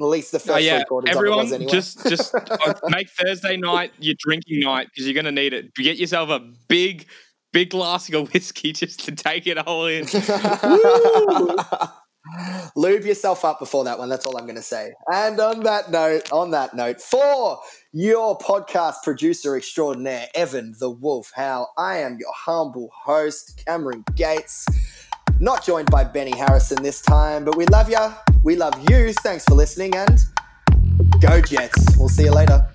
At 0.00 0.04
least 0.06 0.32
the 0.32 0.40
first 0.40 0.50
Oh, 0.50 0.56
yeah, 0.56 0.78
three 0.78 0.84
quarters 0.86 1.16
everyone, 1.16 1.38
was 1.38 1.52
anyway. 1.52 1.70
just 1.70 2.04
just 2.08 2.34
uh, 2.34 2.74
make 2.88 3.08
Thursday 3.10 3.56
night 3.56 3.92
your 4.00 4.14
drinking 4.18 4.60
night 4.60 4.88
because 4.92 5.06
you're 5.06 5.14
going 5.14 5.26
to 5.26 5.32
need 5.32 5.52
it. 5.52 5.72
Get 5.74 5.96
yourself 5.96 6.28
a 6.30 6.40
big, 6.68 7.06
big 7.52 7.70
glass 7.70 8.12
of 8.12 8.32
whiskey 8.32 8.72
just 8.72 9.04
to 9.04 9.12
take 9.12 9.46
it 9.46 9.58
all 9.58 9.86
in. 9.86 10.06
Lube 12.76 13.04
yourself 13.04 13.44
up 13.44 13.58
before 13.58 13.84
that 13.84 13.98
one. 13.98 14.08
That's 14.08 14.24
all 14.26 14.36
I'm 14.36 14.44
going 14.44 14.56
to 14.56 14.62
say. 14.62 14.92
And 15.12 15.38
on 15.40 15.60
that 15.64 15.90
note, 15.90 16.30
on 16.32 16.50
that 16.52 16.74
note, 16.74 17.00
for 17.00 17.58
your 17.92 18.38
podcast 18.38 19.02
producer 19.02 19.56
extraordinaire, 19.56 20.28
Evan 20.34 20.74
the 20.78 20.90
Wolf 20.90 21.30
How 21.34 21.68
I 21.76 21.98
am 21.98 22.16
your 22.18 22.32
humble 22.34 22.90
host, 22.94 23.62
Cameron 23.66 24.04
Gates. 24.14 24.64
Not 25.42 25.64
joined 25.64 25.90
by 25.90 26.04
Benny 26.04 26.36
Harrison 26.36 26.84
this 26.84 27.02
time, 27.02 27.44
but 27.44 27.56
we 27.56 27.66
love 27.66 27.90
ya. 27.90 28.14
We 28.44 28.54
love 28.54 28.78
you. 28.88 29.12
Thanks 29.24 29.44
for 29.44 29.54
listening 29.54 29.92
and 29.96 30.20
go 31.20 31.40
Jets. 31.40 31.98
We'll 31.98 32.08
see 32.08 32.22
you 32.26 32.30
later. 32.30 32.71